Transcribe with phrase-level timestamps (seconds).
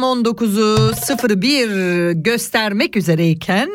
[0.00, 3.70] tam 19'u 01 göstermek üzereyken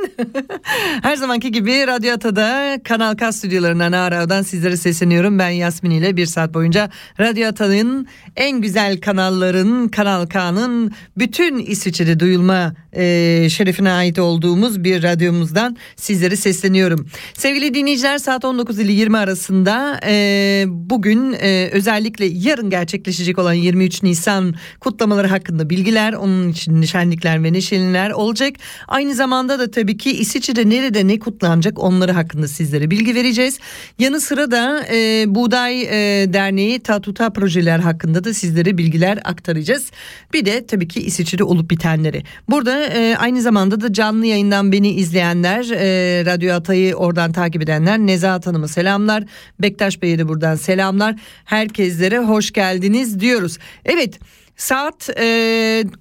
[1.02, 5.40] her zamanki gibi Radyo Ata'da Kanal K stüdyolarından Ara'dan sizlere sesleniyorum.
[5.40, 12.20] Ben Yasmin ile bir saat boyunca Radyo Ata'nın en güzel kanalların Kanal K'nın bütün İsviçre'de
[12.20, 17.08] duyulma e, şerefine ait olduğumuz bir radyomuzdan sizlere sesleniyorum.
[17.34, 24.04] Sevgili dinleyiciler saat 19 ile 20 arasında e, bugün e, özellikle yarın gerçekleşecek olan 23
[24.04, 28.54] Nisan kutlamaları hakkında bilgiler, onun için şenlikler ve neşeliler olacak.
[28.88, 33.60] Aynı zamanda da tabii ki İsviçre'de nerede ne kutlanacak onları hakkında sizlere bilgi vereceğiz.
[34.00, 39.92] Yanı sıra da e, Buğday e, Derneği Tatuta projeler hakkında da sizlere bilgiler aktaracağız.
[40.34, 42.24] Bir de tabii ki İsviçre'de olup bitenleri.
[42.50, 48.00] Burada e, aynı zamanda da canlı yayından beni izleyenler, e, Radyo Atay'ı oradan takip edenler,
[48.00, 49.24] Nezahat Hanım'a selamlar.
[49.60, 51.16] Bektaş Bey'e de buradan selamlar.
[51.46, 53.58] Herkeslere hoş geldiniz diyoruz.
[53.86, 54.20] Evet.
[54.58, 55.24] Saat e,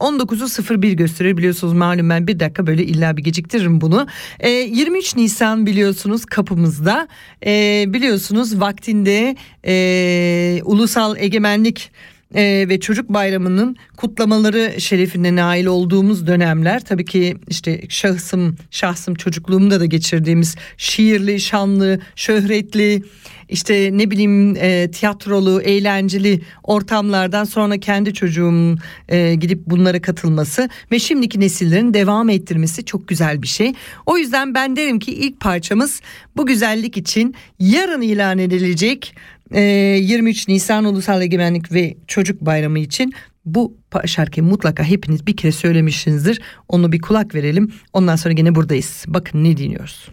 [0.00, 4.06] 19.01 gösteriyor biliyorsunuz malum ben bir dakika böyle illa bir geciktiririm bunu.
[4.40, 7.08] E, 23 Nisan biliyorsunuz kapımızda
[7.46, 9.36] e, biliyorsunuz vaktinde
[9.66, 11.90] e, ulusal egemenlik
[12.34, 19.80] e, ve çocuk bayramının kutlamaları şerefine nail olduğumuz dönemler tabii ki işte şahsım şahsım çocukluğumda
[19.80, 23.02] da geçirdiğimiz şiirli şanlı şöhretli
[23.48, 28.76] işte ne bileyim e, tiyatrolu eğlenceli ortamlardan sonra kendi çocuğum
[29.08, 33.74] e, gidip bunlara katılması ve şimdiki nesillerin devam ettirmesi çok güzel bir şey.
[34.06, 36.00] O yüzden ben derim ki ilk parçamız
[36.36, 39.14] bu güzellik için yarın ilan edilecek
[39.60, 43.12] 23 Nisan Ulusal Egemenlik ve Çocuk Bayramı için
[43.44, 43.76] bu
[44.06, 46.40] şarkıyı mutlaka hepiniz bir kere söylemişsinizdir.
[46.68, 47.72] Onu bir kulak verelim.
[47.92, 49.04] Ondan sonra gene buradayız.
[49.08, 50.08] Bakın ne dinliyoruz.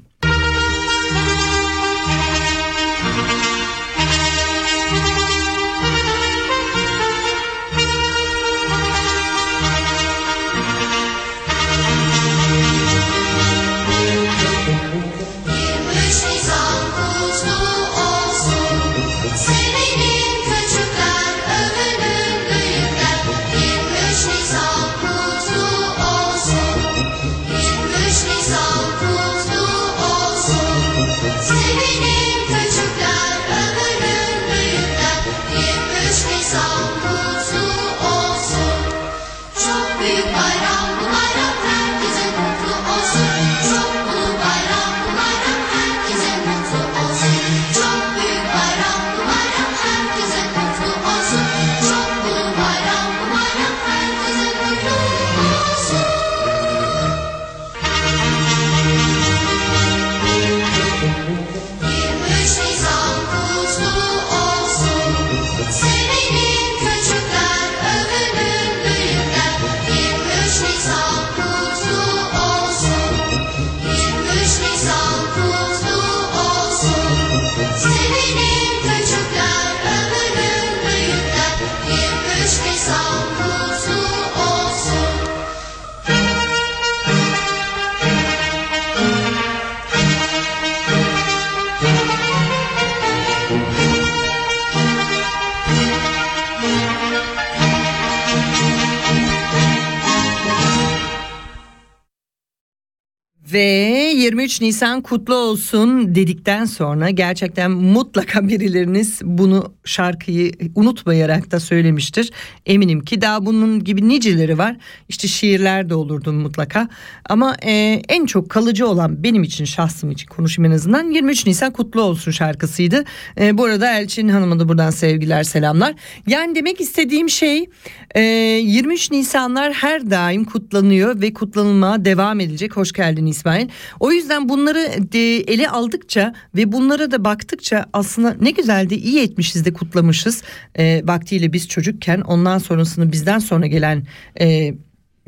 [103.53, 103.98] Ve
[104.29, 112.31] 23 Nisan kutlu olsun dedikten sonra gerçekten mutlaka birileriniz bunu şarkıyı unutmayarak da söylemiştir.
[112.65, 114.77] Eminim ki daha bunun gibi niceleri var.
[115.09, 116.87] İşte şiirler de olurdu mutlaka.
[117.29, 121.73] Ama e, en çok kalıcı olan benim için şahsım için konuşayım en azından 23 Nisan
[121.73, 123.03] kutlu olsun şarkısıydı.
[123.39, 125.93] E, bu arada Elçin Hanım'a da buradan sevgiler selamlar.
[126.27, 127.69] Yani demek istediğim şey
[128.15, 132.77] e, 23 Nisanlar her daim kutlanıyor ve kutlanılmaya devam edilecek.
[132.77, 133.69] Hoş geldin İsmail.
[133.99, 134.18] O yüzden
[134.49, 139.73] bunları de, ele aldıkça ve bunlara da baktıkça aslında ne güzel de iyi etmişiz de
[139.73, 140.43] kutlamışız.
[140.75, 144.03] E, vaktiyle biz çocukken ondan sonrasını bizden sonra gelen
[144.39, 144.73] e,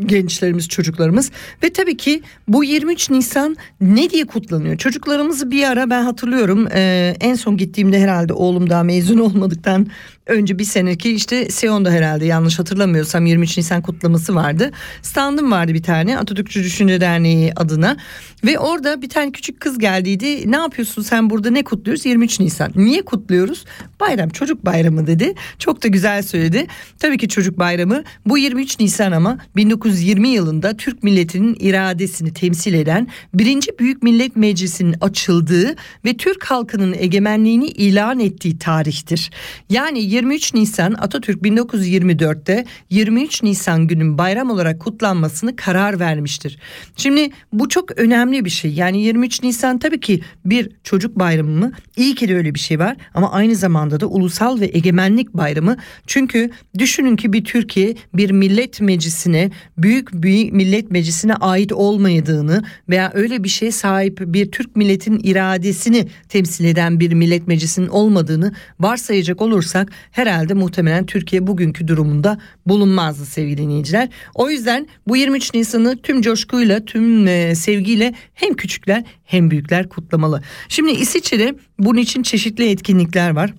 [0.05, 1.31] gençlerimiz, çocuklarımız
[1.63, 4.77] ve tabii ki bu 23 Nisan ne diye kutlanıyor?
[4.77, 9.87] Çocuklarımızı bir ara ben hatırlıyorum e, en son gittiğimde herhalde oğlum daha mezun olmadıktan
[10.25, 14.71] önce bir seneki işte Seon'da herhalde yanlış hatırlamıyorsam 23 Nisan kutlaması vardı.
[15.01, 17.97] Standım vardı bir tane Atatürkçü Düşünce Derneği adına
[18.45, 20.51] ve orada bir tane küçük kız geldiydi.
[20.51, 22.05] Ne yapıyorsun sen burada ne kutluyoruz?
[22.05, 22.71] 23 Nisan.
[22.75, 23.65] Niye kutluyoruz?
[23.99, 25.33] Bayram çocuk bayramı dedi.
[25.59, 26.67] Çok da güzel söyledi.
[26.99, 33.07] Tabii ki çocuk bayramı bu 23 Nisan ama 1920 yılında Türk milletinin iradesini temsil eden
[33.33, 35.75] birinci Büyük Millet Meclisi'nin açıldığı
[36.05, 39.31] ve Türk halkının egemenliğini ilan ettiği tarihtir.
[39.69, 46.59] Yani 23 Nisan Atatürk 1924'te 23 Nisan günün bayram olarak kutlanmasını karar vermiştir.
[46.97, 48.73] Şimdi bu çok önemli bir şey.
[48.73, 51.71] Yani 23 Nisan tabii ki bir çocuk bayramı mı?
[51.97, 55.77] İyi ki de öyle bir şey var ama aynı zamanda da ulusal ve egemenlik bayramı.
[56.07, 63.11] Çünkü düşünün ki bir Türkiye bir millet meclisine büyük bir millet meclisine ait olmadığını veya
[63.13, 69.41] öyle bir şeye sahip bir Türk milletin iradesini temsil eden bir millet meclisinin olmadığını varsayacak
[69.41, 74.09] olursak herhalde muhtemelen Türkiye bugünkü durumunda bulunmazdı sevgili dinleyiciler.
[74.35, 80.41] O yüzden bu 23 Nisan'ı tüm coşkuyla tüm e, sevgiyle hem küçükler hem büyükler kutlamalı.
[80.69, 83.53] Şimdi İsviçre'de bunun için çeşitli etkinlikler var.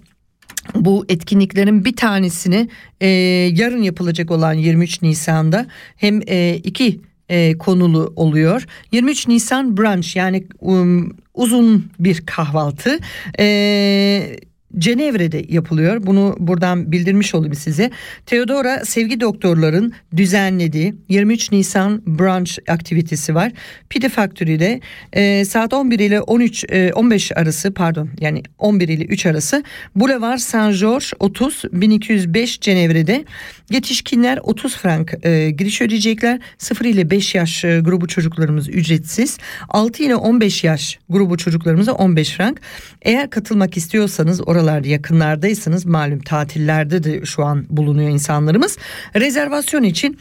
[0.75, 2.69] Bu etkinliklerin bir tanesini
[3.00, 3.06] e,
[3.55, 5.67] yarın yapılacak olan 23 Nisan'da
[5.97, 8.67] hem e, iki e, konulu oluyor.
[8.93, 12.99] 23 Nisan brunch yani um, uzun bir kahvaltı.
[13.38, 14.37] E,
[14.79, 16.07] Cenevre'de yapılıyor.
[16.07, 17.91] Bunu buradan bildirmiş olayım size.
[18.27, 23.53] Theodora Sevgi Doktorların düzenlediği 23 Nisan brunch aktivitesi var.
[23.89, 24.81] Pide Factory'de
[25.13, 29.65] e, saat 11 ile 13 e, 15 arası pardon yani 11 ile 3 arası
[29.97, 33.25] Boulevard Saint George 30 1205 Cenevre'de
[33.71, 36.41] yetişkinler 30 frank e, giriş ödeyecekler.
[36.59, 39.39] 0 ile 5 yaş e, grubu çocuklarımız ücretsiz.
[39.69, 42.61] 6 ile 15 yaş grubu çocuklarımıza 15 frank.
[43.03, 48.79] Eğer katılmak istiyorsanız oralarda yakınlardaysanız malum tatillerde de şu an bulunuyor insanlarımız.
[49.17, 50.19] Rezervasyon için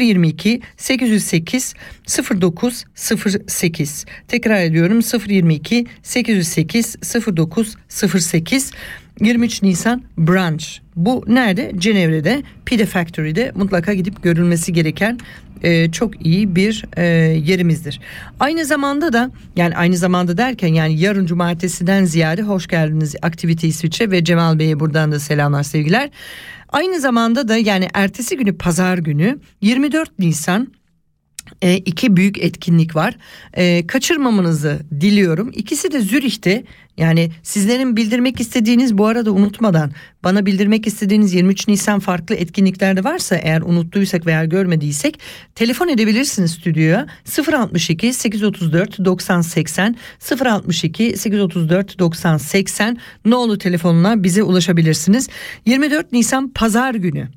[0.00, 1.74] 022 808
[2.40, 2.84] 09
[3.48, 6.96] 08 tekrar ediyorum 022 808
[7.36, 7.76] 09
[8.32, 8.72] 08
[9.20, 10.66] 23 Nisan brunch.
[10.96, 11.72] Bu nerede?
[11.78, 15.18] Cenevre'de Pide Factory'de mutlaka gidip görülmesi gereken
[15.62, 17.02] e, çok iyi bir e,
[17.46, 18.00] yerimizdir.
[18.40, 24.10] Aynı zamanda da yani aynı zamanda derken yani yarın cumartesiden ziyade hoş geldiniz aktivite İsviçre
[24.10, 26.10] ve Cemal Bey'e buradan da selamlar sevgiler.
[26.68, 30.68] Aynı zamanda da yani ertesi günü pazar günü 24 Nisan
[31.62, 33.16] e, iki büyük etkinlik var.
[33.54, 35.50] E, kaçırmamanızı diliyorum.
[35.54, 36.64] İkisi de Zürih'te.
[36.96, 39.92] Yani sizlerin bildirmek istediğiniz bu arada unutmadan
[40.24, 45.20] bana bildirmek istediğiniz 23 Nisan farklı etkinliklerde varsa eğer unuttuysak veya görmediysek
[45.54, 47.06] telefon edebilirsiniz stüdyoya
[47.52, 49.96] 062 834 90 80
[50.44, 55.28] 062 834 90 80 nolu telefonuna bize ulaşabilirsiniz.
[55.66, 57.28] 24 Nisan pazar günü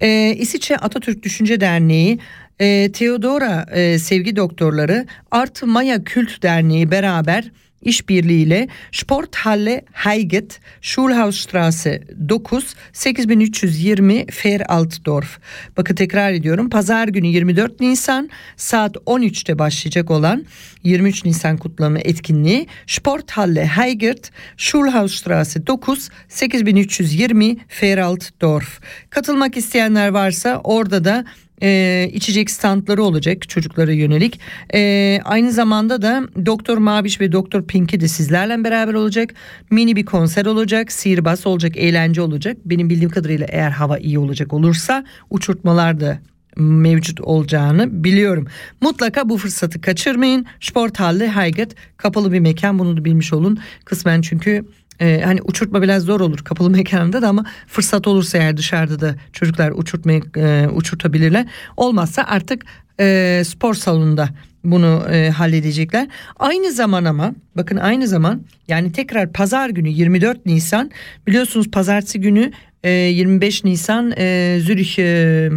[0.00, 2.18] ee, İsviçre Atatürk Düşünce Derneği
[2.62, 7.50] e, Theodora e, Sevgi Doktorları Artı Maya Kült Derneği beraber
[7.82, 15.38] işbirliğiyle Sporthalle Heiget Schulhausstraße 9 8320 Feraltdorf.
[15.76, 16.70] Bakın tekrar ediyorum.
[16.70, 20.44] Pazar günü 24 Nisan saat 13'te başlayacak olan
[20.82, 28.80] 23 Nisan kutlama etkinliği Sporthalle Heiget Schulhausstraße 9 8320 Feraltdorf.
[29.10, 31.24] Katılmak isteyenler varsa orada da
[31.62, 34.40] e, içecek standları olacak çocuklara yönelik.
[34.74, 39.34] E, aynı zamanda da Doktor Maviş ve Doktor Pink'i de sizlerle beraber olacak.
[39.70, 42.56] Mini bir konser olacak, sihirbaz olacak, eğlence olacak.
[42.64, 46.18] Benim bildiğim kadarıyla eğer hava iyi olacak olursa uçurtmalar da
[46.56, 48.46] mevcut olacağını biliyorum.
[48.80, 50.46] Mutlaka bu fırsatı kaçırmayın.
[50.60, 53.58] Sporthalle Haygat kapalı bir mekan bunu da bilmiş olun.
[53.84, 54.64] Kısmen çünkü
[55.00, 59.14] ee, hani uçurtma biraz zor olur kapalı mekanda da ama fırsat olursa eğer dışarıda da
[59.32, 61.46] çocuklar uçurtmayı e, uçurtabilirler.
[61.76, 62.64] Olmazsa artık
[63.00, 64.28] e, spor salonunda
[64.64, 66.08] bunu e, halledecekler.
[66.38, 70.90] Aynı zaman ama bakın aynı zaman yani tekrar pazar günü 24 Nisan
[71.26, 75.50] biliyorsunuz pazartesi günü e, 25 Nisan e, Zürich e,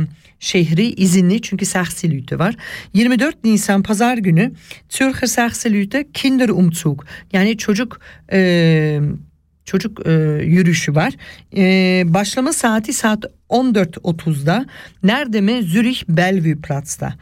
[0.46, 2.56] şehri izinli çünkü Sachselüte var.
[2.94, 4.52] 24 Nisan pazar günü
[4.90, 8.00] Zürcher Sachselüte Kinderumzug yani çocuk
[8.32, 9.00] e,
[9.66, 10.12] çocuk e,
[10.44, 11.14] yürüyüşü var.
[11.58, 14.66] E, başlama saati saat 14.30'da.
[15.04, 15.64] Nerede mi?
[15.64, 17.14] Zürich Bellevue Platz'ta.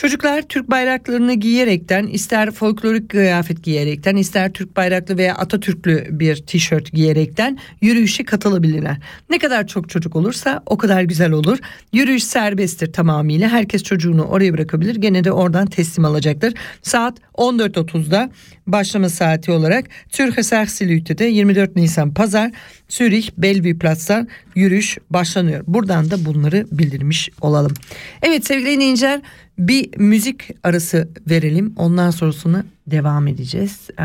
[0.00, 6.92] Çocuklar Türk bayraklarını giyerekten ister folklorik kıyafet giyerekten ister Türk bayraklı veya Atatürklü bir tişört
[6.92, 8.96] giyerekten yürüyüşe katılabilirler.
[9.30, 11.58] Ne kadar çok çocuk olursa o kadar güzel olur.
[11.92, 13.48] Yürüyüş serbesttir tamamıyla.
[13.48, 14.96] Herkes çocuğunu oraya bırakabilir.
[14.96, 16.54] Gene de oradan teslim alacaktır.
[16.82, 18.30] Saat 14.30'da
[18.66, 22.50] başlama saati olarak Türk Sersilüte'de 24 Nisan Pazar
[22.90, 25.64] Zürich Bellevue Platz'ta yürüyüş başlanıyor.
[25.66, 27.74] Buradan da bunları bildirmiş olalım.
[28.22, 29.20] Evet sevgili dinleyiciler
[29.58, 31.72] bir müzik arası verelim.
[31.76, 33.88] Ondan sonrasını devam edeceğiz.
[33.90, 34.04] Ee,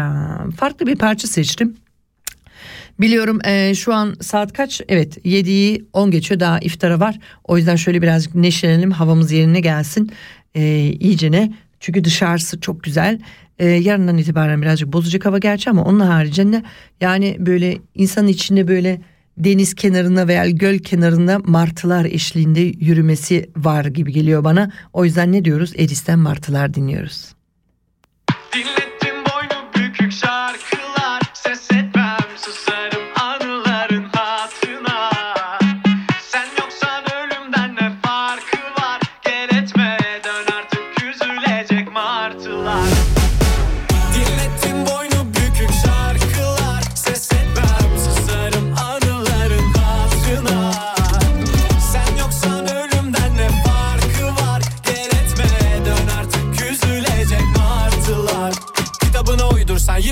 [0.58, 1.76] farklı bir parça seçtim.
[3.00, 4.82] Biliyorum e, şu an saat kaç?
[4.88, 7.20] Evet 7'yi 10 geçiyor daha iftara var.
[7.44, 10.12] O yüzden şöyle birazcık neşelenelim havamız yerine gelsin.
[10.56, 10.62] E,
[11.00, 13.20] iyicene çünkü dışarısı çok güzel.
[13.60, 16.64] E, yarından itibaren birazcık bozacak hava gerçi ama onun haricinde
[17.02, 19.02] yani böyle insanın içinde böyle
[19.38, 24.72] deniz kenarında veya göl kenarında martılar eşliğinde yürümesi var gibi geliyor bana.
[24.94, 25.74] O yüzden ne diyoruz?
[25.76, 27.36] Edis'ten martılar dinliyoruz.
[28.54, 28.85] Dinlettim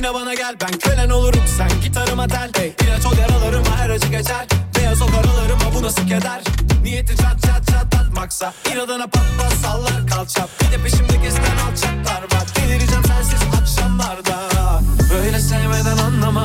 [0.04, 1.42] yine bana gel Ben kölen olurum.
[1.58, 2.52] Sen gitarıma tel.
[2.56, 2.74] Hey.
[2.84, 4.48] İlaç ol yaralarıma her acı geçer.
[4.78, 6.42] Beyaz o karalarıma bu nasıl keder?
[6.84, 12.03] Niyeti çat çat çatlatmaksa İnadına pat pat sallar kalçap Bir de peşimde gezen alçaklar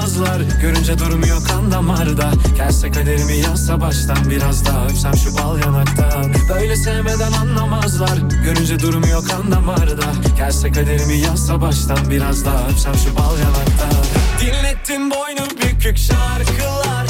[0.09, 2.31] anlamazlar Görünce durmuyor kan damarda.
[2.57, 4.87] Gelse kaderimi yazsa baştan Biraz daha.
[4.87, 6.35] Öpsem şu bal yanaktan.
[6.49, 8.19] Böyle sevmeden anlamazlar.
[8.45, 10.05] Görünce durmuyor kan damarda.
[10.37, 12.69] Gelse kaderimi yazsa baştan Biraz daha.
[12.69, 14.05] Öpsem şu bal yanaktan.
[14.41, 17.08] Dinlettim boynu bükük şarkılar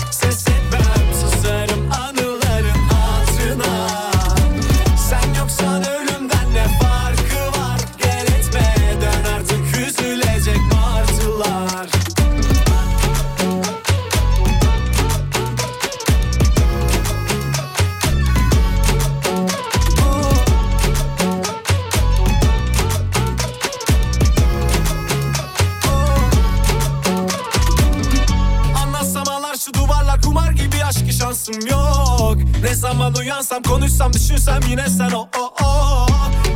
[33.99, 36.07] konuşsam düşünsem yine sen o o o.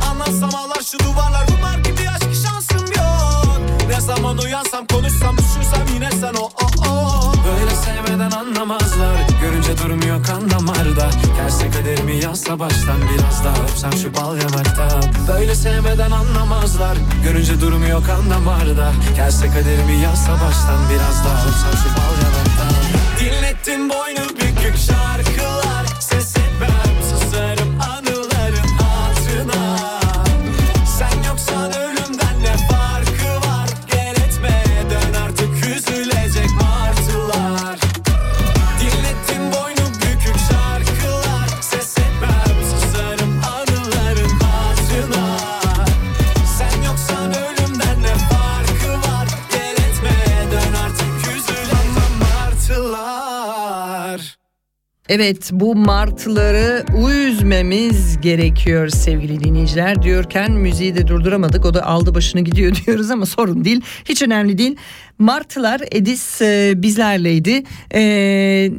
[0.09, 3.61] Anlatsam ağlar şu duvarlar kumar gibi aşkı şansım yok.
[3.89, 7.33] Ne zaman uyansam konuşsam düşünsem yine sen o o o.
[7.47, 14.13] Böyle sevmeden anlamazlar Görünce durmuyor kan damarda Gelse kaderimi yazsa baştan Biraz daha öpsem şu
[14.13, 21.45] bal yanaktan Böyle sevmeden anlamazlar Görünce durmuyor kan damarda Gelse kaderimi yazsa baştan Biraz daha
[21.47, 22.73] öpsem şu bal yanaktan
[23.19, 25.72] Dinlettim boynu bükük şarkılar
[55.09, 62.41] Evet bu martıları üzmemiz gerekiyor sevgili dinleyiciler diyorken müziği de durduramadık o da aldı başını
[62.41, 64.75] gidiyor diyoruz ama sorun değil hiç önemli değil.
[65.19, 67.63] Martılar Edis e, bizlerleydi.
[67.93, 68.01] E,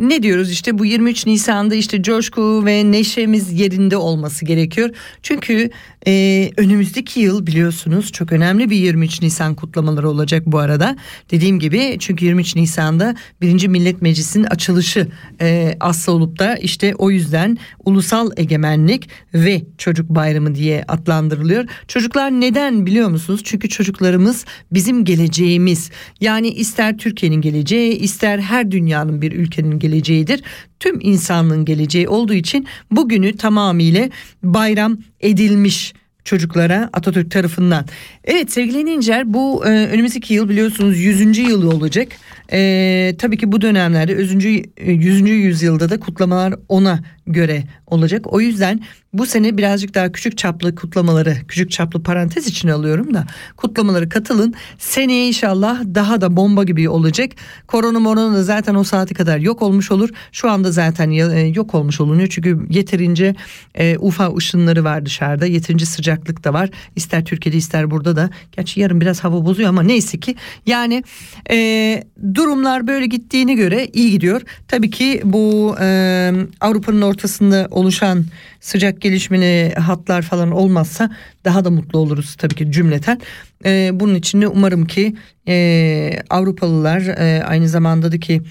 [0.01, 4.91] ne diyoruz işte bu 23 Nisan'da işte coşku ve neşemiz yerinde olması gerekiyor.
[5.23, 5.71] Çünkü
[6.07, 10.97] e, önümüzdeki yıl biliyorsunuz çok önemli bir 23 Nisan kutlamaları olacak bu arada.
[11.31, 13.67] Dediğim gibi çünkü 23 Nisan'da 1.
[13.69, 15.09] Millet Meclisi'nin açılışı
[15.41, 21.65] e, aslı olup da işte o yüzden ulusal egemenlik ve çocuk bayramı diye adlandırılıyor.
[21.89, 23.41] Çocuklar neden biliyor musunuz?
[23.45, 25.91] Çünkü çocuklarımız bizim geleceğimiz.
[26.21, 30.43] Yani ister Türkiye'nin geleceği ister her dünyanın bir ülkenin geleceğidir.
[30.85, 34.09] Tüm insanlığın geleceği olduğu için bugünü tamamıyla
[34.43, 37.85] bayram edilmiş çocuklara Atatürk tarafından.
[38.25, 41.39] Evet sevgili dinleyiciler bu e, önümüzdeki yıl biliyorsunuz 100.
[41.39, 42.09] yılı olacak.
[42.53, 44.45] Ee, tabii ki bu dönemlerde 100.
[44.79, 45.21] 100.
[45.29, 48.33] yüzyılda da kutlamalar ona göre olacak.
[48.33, 48.81] O yüzden
[49.13, 54.55] bu sene birazcık daha küçük çaplı kutlamaları, küçük çaplı parantez için alıyorum da kutlamaları katılın.
[54.79, 57.31] Seneye inşallah daha da bomba gibi olacak.
[57.67, 60.11] Korona morona da zaten o saati kadar yok olmuş olur.
[60.33, 62.29] Şu anda zaten e, yok olmuş olunuyor.
[62.29, 63.35] Çünkü yeterince
[63.75, 65.47] e, UFA ışınları var dışarıda.
[65.47, 66.71] Yeterince sıcaklık da var.
[66.97, 68.31] İster Türkiye'de ister burada da.
[68.53, 70.35] Gerçi yarın biraz hava bozuyor ama neyse ki.
[70.67, 71.05] Yani
[71.51, 74.43] e, durumlar böyle gittiğine göre iyi gidiyor.
[74.69, 78.25] Tabii ki bu e, Avrupa'nın ortasında oluşan
[78.61, 81.11] sıcak gelişmeli hatlar falan olmazsa
[81.45, 83.21] daha da mutlu oluruz tabii ki cümleten.
[83.65, 85.17] E, bunun için de umarım ki
[85.49, 88.43] e, Avrupalılar e, aynı zamanda da ki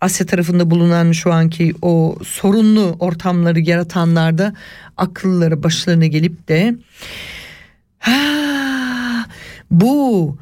[0.00, 4.54] Asya tarafında bulunan şu anki o sorunlu ortamları yaratanlar da
[4.96, 6.76] akılları başlarına gelip de
[7.98, 8.14] ha,
[9.70, 10.36] bu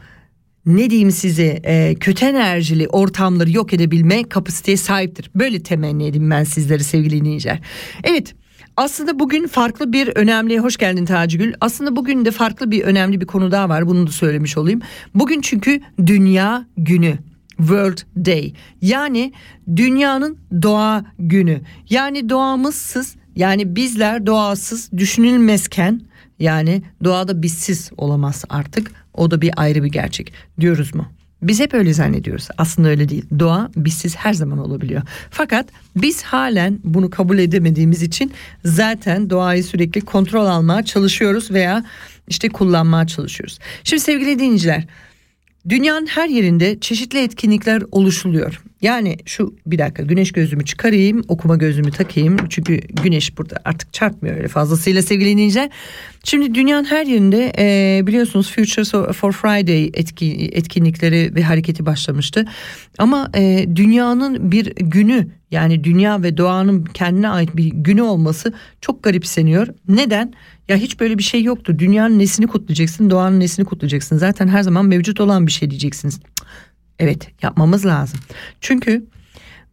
[0.67, 5.31] ne diyeyim size e, kötü enerjili ortamları yok edebilme kapasiteye sahiptir.
[5.35, 7.61] Böyle temenni edeyim ben sizlere sevgili dinleyiciler.
[8.05, 8.35] Evet
[8.77, 11.55] aslında bugün farklı bir önemli hoş geldin Tacigül.
[11.61, 13.87] Aslında bugün de farklı bir önemli bir konu daha var.
[13.87, 14.81] Bunu da söylemiş olayım.
[15.15, 17.19] Bugün çünkü Dünya Günü.
[17.57, 18.53] World Day.
[18.81, 19.33] Yani
[19.77, 21.61] dünyanın doğa günü.
[21.91, 26.01] Yani doğamızsız yani bizler doğasız düşünülmezken
[26.39, 29.04] yani doğada bizsiz olamaz artık.
[29.15, 31.07] O da bir ayrı bir gerçek diyoruz mu?
[31.43, 32.49] Biz hep öyle zannediyoruz.
[32.59, 33.25] Aslında öyle değil.
[33.39, 35.03] Doğa bizsiz her zaman olabiliyor.
[35.31, 35.67] Fakat
[35.97, 38.33] biz halen bunu kabul edemediğimiz için
[38.65, 41.85] zaten doğayı sürekli kontrol almaya çalışıyoruz veya
[42.29, 43.59] işte kullanmaya çalışıyoruz.
[43.85, 44.85] Şimdi sevgili dinleyiciler,
[45.69, 48.63] Dünyanın her yerinde çeşitli etkinlikler oluşuluyor.
[48.83, 52.37] Yani şu bir dakika güneş gözlüğümü çıkarayım okuma gözlüğümü takayım.
[52.49, 55.71] Çünkü güneş burada artık çarpmıyor öyle fazlasıyla sevgili dinleyiciler.
[56.25, 62.45] Şimdi dünyanın her yerinde e, biliyorsunuz Futures for Friday etki, etkinlikleri ve hareketi başlamıştı.
[62.99, 69.03] Ama e, dünyanın bir günü yani dünya ve doğanın kendine ait bir günü olması çok
[69.03, 69.69] garipseniyor.
[69.89, 70.33] Neden?
[70.69, 71.79] Ya hiç böyle bir şey yoktu.
[71.79, 74.19] Dünyanın nesini kutlayacaksın, doğanın nesini kutlayacaksın.
[74.19, 76.21] Zaten her zaman mevcut olan bir şey diyeceksiniz.
[76.99, 78.21] Evet yapmamız lazım.
[78.61, 79.07] Çünkü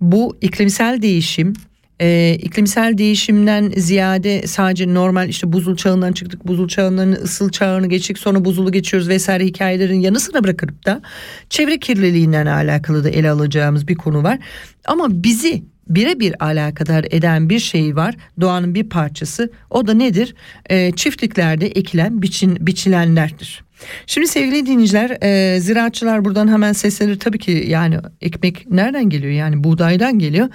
[0.02, 1.54] bu iklimsel değişim
[2.02, 8.18] e, iklimsel değişimden ziyade sadece normal işte buzul çağından çıktık buzul çağından ısıl çağını geçtik
[8.18, 11.02] sonra buzulu geçiyoruz vesaire hikayelerin yanı sıra bırakıp da
[11.50, 14.40] çevre kirliliğinden alakalı da ele alacağımız bir konu var.
[14.86, 20.36] Ama bizi birebir alakadar eden bir şey var doğanın bir parçası o da nedir
[20.70, 23.64] E, çiftliklerde ekilen biçin, biçilenlerdir.
[24.06, 29.64] Şimdi sevgili dinleyiciler e, ziraatçılar buradan hemen seslenir tabii ki yani ekmek nereden geliyor yani
[29.64, 30.50] buğdaydan geliyor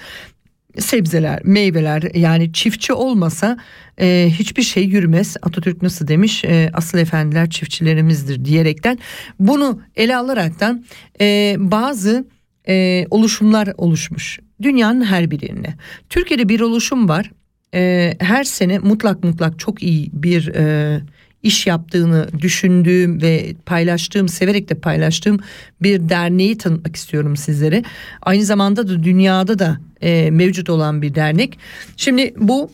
[0.78, 3.58] sebzeler, meyveler yani çiftçi olmasa
[4.00, 5.36] e, hiçbir şey yürümez.
[5.42, 6.44] Atatürk nasıl demiş?
[6.44, 8.98] E, asıl efendiler çiftçilerimizdir diyerekten
[9.40, 10.84] bunu ele alaraktan
[11.20, 12.26] e, bazı
[12.68, 14.38] e, oluşumlar oluşmuş.
[14.62, 15.74] Dünyanın her bir yerine.
[16.10, 17.30] Türkiye'de bir oluşum var.
[17.74, 21.00] E, her sene mutlak mutlak çok iyi bir e,
[21.42, 25.38] iş yaptığını düşündüğüm ve paylaştığım, severek de paylaştığım
[25.82, 27.82] bir derneği tanıtmak istiyorum sizlere.
[28.22, 31.58] Aynı zamanda da dünyada da e, mevcut olan bir dernek.
[31.96, 32.70] Şimdi bu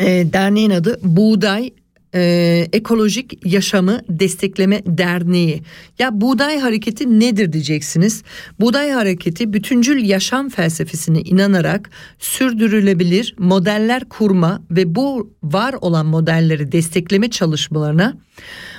[0.00, 1.70] e, derneğin adı Buğday
[2.14, 5.62] e, Ekolojik Yaşamı Destekleme Derneği.
[5.98, 8.22] Ya buğday hareketi nedir diyeceksiniz.
[8.60, 17.30] Buğday hareketi bütüncül yaşam felsefesine inanarak sürdürülebilir modeller kurma ve bu var olan modelleri destekleme
[17.30, 18.16] çalışmalarına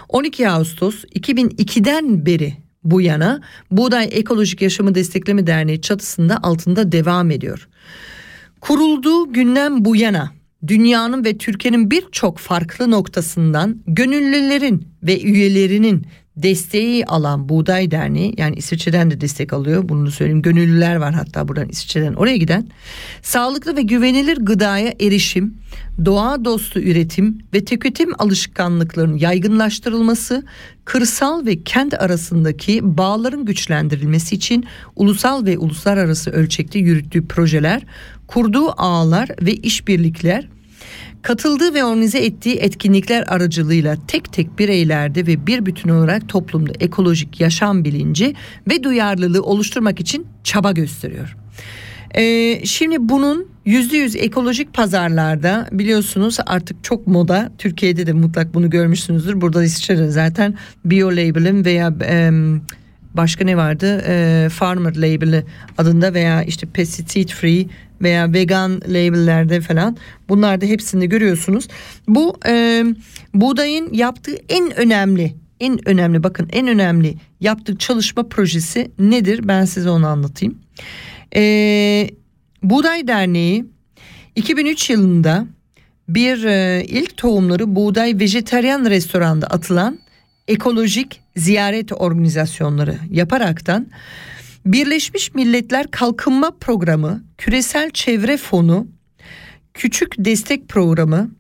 [0.10, 7.68] 12 Ağustos 2002'den beri bu yana Buğday Ekolojik Yaşamı Destekleme Derneği çatısında altında devam ediyor.
[8.62, 10.32] Kurulduğu günden bu yana
[10.68, 19.12] dünyanın ve Türkiye'nin birçok farklı noktasından gönüllülerin ve üyelerinin desteği alan Buğday Derneği yani İsviçre'den
[19.12, 20.42] de destek alıyor bunu söyleyeyim.
[20.42, 22.68] Gönüllüler var hatta buradan İsviçre'den oraya giden.
[23.22, 25.54] Sağlıklı ve güvenilir gıdaya erişim
[26.06, 30.44] doğa dostu üretim ve tüketim alışkanlıklarının yaygınlaştırılması
[30.86, 37.82] kırsal ve kent arasındaki bağların güçlendirilmesi için ulusal ve uluslararası ölçekte yürüttüğü projeler
[38.28, 40.48] kurduğu ağlar ve işbirlikler
[41.26, 47.42] Katıldığı ve organize ettiği etkinlikler aracılığıyla tek tek bireylerde ve bir bütün olarak toplumda ekolojik
[47.42, 48.34] yaşam bilinci
[48.70, 51.38] ve duyarlılığı oluşturmak için çaba gösteriyor.
[52.16, 57.52] Ee, şimdi bunun yüzde yüz ekolojik pazarlarda biliyorsunuz artık çok moda.
[57.58, 59.42] Türkiye'de de mutlak bunu görmüşsünüzdür.
[59.42, 62.62] Burada İsviçre'de zaten bio label'in veya em,
[63.18, 64.04] başka ne vardı?
[64.08, 65.44] Ee, farmer label'i
[65.78, 67.66] adında veya işte pesticide free
[68.02, 69.98] veya vegan label'lerde falan
[70.30, 71.68] bunlarda hepsini görüyorsunuz.
[72.08, 72.84] Bu e,
[73.34, 79.48] buğdayın yaptığı en önemli en önemli bakın en önemli yaptığı çalışma projesi nedir?
[79.48, 80.58] Ben size onu anlatayım.
[81.36, 82.10] Ee,
[82.64, 83.66] Buğday Derneği
[84.36, 85.48] 2003 yılında
[86.10, 90.00] bir e, ilk tohumları buğday vejeteryan restoranda atılan
[90.48, 93.88] ekolojik ziyaret organizasyonları yaparaktan
[94.66, 98.88] Birleşmiş Milletler Kalkınma Programı, Küresel Çevre Fonu,
[99.74, 101.32] Küçük Destek Programı,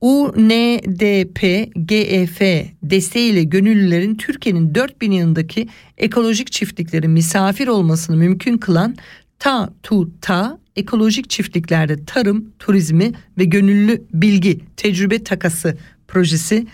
[0.00, 1.40] UNDP
[1.86, 2.40] GEF
[2.82, 8.96] desteğiyle gönüllülerin Türkiye'nin 4000 yanındaki ekolojik çiftliklerin misafir olmasını mümkün kılan
[9.38, 15.76] Ta Tu Ta ekolojik çiftliklerde tarım, turizmi ve gönüllü bilgi, tecrübe takası
[16.08, 16.66] projesi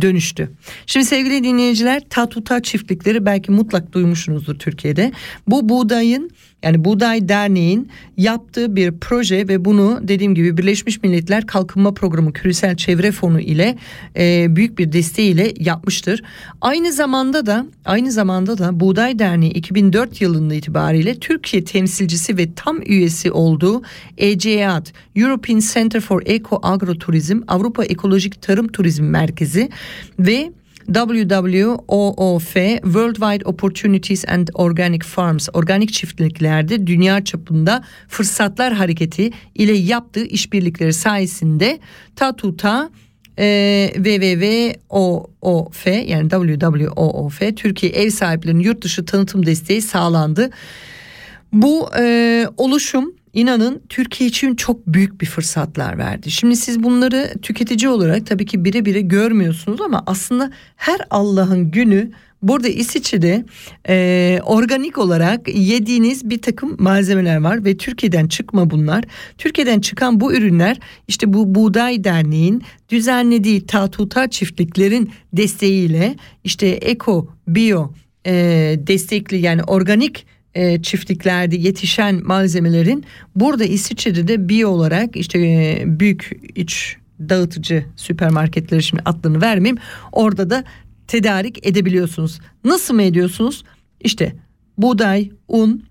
[0.00, 0.50] dönüştü.
[0.86, 5.12] Şimdi sevgili dinleyiciler Tatuta çiftlikleri belki mutlak duymuşsunuzdur Türkiye'de.
[5.46, 6.30] Bu buğdayın
[6.62, 12.76] yani Buğday Derneği'nin yaptığı bir proje ve bunu dediğim gibi Birleşmiş Milletler Kalkınma Programı Küresel
[12.76, 13.76] Çevre Fonu ile
[14.16, 16.22] e, büyük bir desteğiyle yapmıştır.
[16.60, 22.82] Aynı zamanda da aynı zamanda da Buğday Derneği 2004 yılında itibariyle Türkiye temsilcisi ve tam
[22.82, 23.82] üyesi olduğu
[24.18, 29.68] ECEAT European Center for Eco Agroturizm Avrupa Ekolojik Tarım Turizm Merkezi
[30.18, 30.52] ve
[30.86, 40.92] WWOOF Worldwide Opportunities and Organic Farms organik çiftliklerde dünya çapında fırsatlar hareketi ile yaptığı işbirlikleri
[40.92, 41.78] sayesinde
[42.16, 42.90] Tatuta
[43.38, 50.50] e, WWOOF yani WWOOF Türkiye ev sahiplerinin yurt dışı tanıtım desteği sağlandı.
[51.52, 56.30] Bu e, oluşum inanın Türkiye için çok büyük bir fırsatlar verdi.
[56.30, 62.10] Şimdi siz bunları tüketici olarak tabii ki bire bire görmüyorsunuz ama aslında her Allah'ın günü
[62.42, 63.44] burada İsviçre'de
[63.88, 69.04] e, organik olarak yediğiniz bir takım malzemeler var ve Türkiye'den çıkma bunlar.
[69.38, 77.92] Türkiye'den çıkan bu ürünler işte bu Buğday Derneği'nin düzenlediği tatuta çiftliklerin desteğiyle işte eko, bio
[78.26, 78.32] e,
[78.86, 86.30] destekli yani organik e, çiftliklerde yetişen malzemelerin burada İsviçre'de de bio olarak işte e, büyük
[86.54, 89.78] iç dağıtıcı süpermarketleri şimdi adlarını vermeyeyim
[90.12, 90.64] orada da
[91.06, 92.40] tedarik edebiliyorsunuz.
[92.64, 93.64] Nasıl mı ediyorsunuz?
[94.00, 94.32] İşte
[94.78, 95.84] buğday, un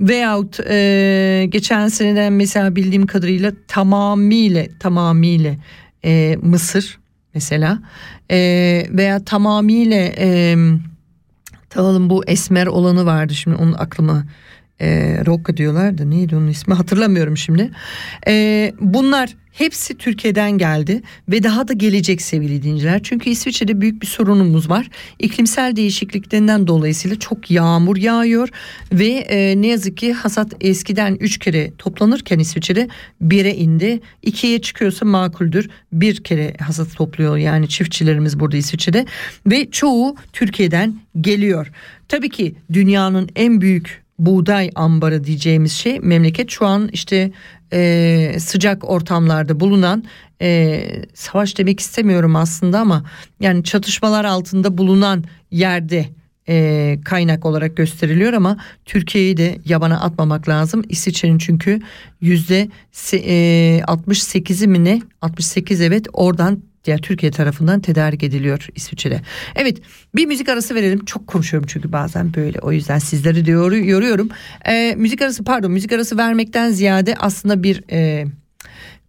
[0.00, 5.54] veyahut e, geçen seneden mesela bildiğim kadarıyla tamamıyla tamamıyla
[6.04, 6.98] e, mısır
[7.34, 7.82] mesela
[8.30, 8.36] e,
[8.90, 10.56] veya tamamıyla e,
[11.70, 13.34] Tamam bu esmer olanı vardı.
[13.34, 14.24] Şimdi onun aklıma
[14.80, 17.70] e, Rocca diyorlar da neydi onun ismi hatırlamıyorum şimdi.
[18.26, 23.00] E, bunlar hepsi Türkiye'den geldi ve daha da gelecek sevgili dinciler.
[23.02, 24.88] Çünkü İsviçre'de büyük bir sorunumuz var.
[25.18, 28.48] İklimsel değişikliklerinden dolayısıyla çok yağmur yağıyor
[28.92, 32.88] ve e, ne yazık ki hasat eskiden 3 kere toplanırken İsviçre'de
[33.22, 34.00] 1'e indi.
[34.24, 35.70] 2'ye çıkıyorsa makuldür.
[35.92, 39.06] Bir kere hasat topluyor yani çiftçilerimiz burada İsviçre'de
[39.46, 41.72] ve çoğu Türkiye'den geliyor.
[42.08, 47.32] Tabii ki dünyanın en büyük buğday ambarı diyeceğimiz şey memleket şu an işte
[47.72, 50.04] e, sıcak ortamlarda bulunan
[50.42, 50.82] e,
[51.14, 53.04] savaş demek istemiyorum aslında ama
[53.40, 56.08] yani çatışmalar altında bulunan yerde
[56.48, 60.82] e, kaynak olarak gösteriliyor ama Türkiye'yi de yabana atmamak lazım.
[60.88, 61.80] İsviçre'nin çünkü
[62.20, 62.68] yüzde
[63.12, 69.20] e, 68'i mi ne 68 evet oradan yani Türkiye tarafından tedarik ediliyor İsviçre'de.
[69.56, 69.78] Evet
[70.14, 71.04] bir müzik arası verelim.
[71.04, 74.28] Çok konuşuyorum çünkü bazen böyle o yüzden sizleri de yoru- yoruyorum.
[74.68, 78.26] Ee, müzik arası pardon müzik arası vermekten ziyade aslında bir e,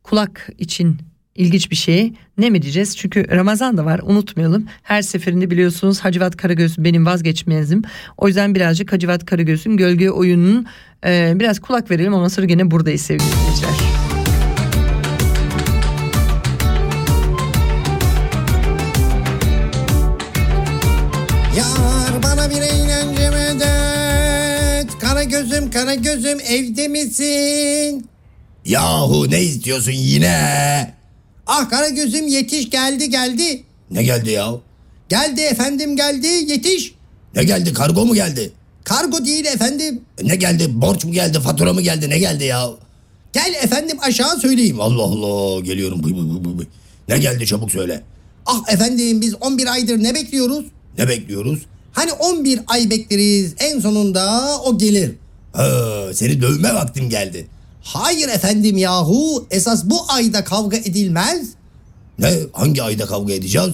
[0.03, 0.97] kulak için
[1.35, 2.13] ilginç bir şey.
[2.37, 2.97] Ne mi diyeceğiz?
[2.97, 4.65] Çünkü Ramazan da var unutmayalım.
[4.83, 7.81] Her seferinde biliyorsunuz Hacivat Karagöz benim vazgeçmezim.
[8.17, 10.65] O yüzden birazcık Hacivat Karagöz'ün gölge oyununun
[11.05, 12.13] e, biraz kulak verelim.
[12.13, 13.98] Ondan sonra gene buradayız sevgili dinleyiciler.
[25.73, 28.07] Kara gözüm kara gözüm evde misin?
[28.65, 30.93] Yahu ne istiyorsun yine?
[31.47, 33.63] Ah kara gözüm yetiş geldi geldi.
[33.91, 34.51] Ne geldi ya?
[35.09, 36.93] Geldi efendim geldi yetiş.
[37.35, 38.51] Ne geldi kargo mu geldi?
[38.83, 40.01] Kargo değil efendim.
[40.23, 42.69] Ne geldi borç mu geldi fatura mı geldi ne geldi ya?
[43.33, 44.81] Gel efendim aşağı söyleyeyim.
[44.81, 46.01] Allah Allah geliyorum.
[47.07, 48.03] Ne geldi çabuk söyle.
[48.45, 50.65] Ah efendim biz 11 aydır ne bekliyoruz?
[50.97, 51.59] Ne bekliyoruz?
[51.91, 55.15] Hani 11 ay bekleriz en sonunda o gelir.
[55.53, 55.69] Ha,
[56.13, 57.47] seni dövme vaktim geldi.
[57.83, 61.47] Hayır efendim yahu esas bu ayda kavga edilmez.
[62.19, 63.73] Ne hangi ayda kavga edeceğiz?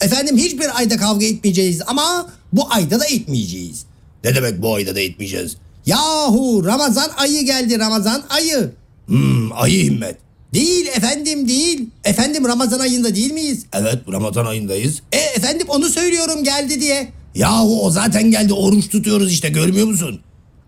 [0.00, 3.84] Efendim hiçbir ayda kavga etmeyeceğiz ama bu ayda da etmeyeceğiz.
[4.24, 5.56] Ne demek bu ayda da etmeyeceğiz?
[5.86, 8.72] Yahu Ramazan ayı geldi Ramazan ayı.
[9.06, 10.16] Hmm ayı himmet.
[10.54, 11.88] Değil efendim değil.
[12.04, 13.66] Efendim Ramazan ayında değil miyiz?
[13.72, 15.00] Evet Ramazan ayındayız.
[15.12, 17.12] E efendim onu söylüyorum geldi diye.
[17.34, 20.20] Yahu o zaten geldi oruç tutuyoruz işte görmüyor musun?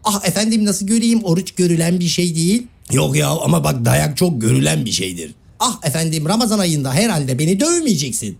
[0.04, 2.66] Ah efendim nasıl göreyim oruç görülen bir şey değil.
[2.92, 5.34] Yok ya ama bak dayak çok görülen bir şeydir.
[5.60, 8.38] Ah efendim Ramazan ayında herhalde beni dövmeyeceksin.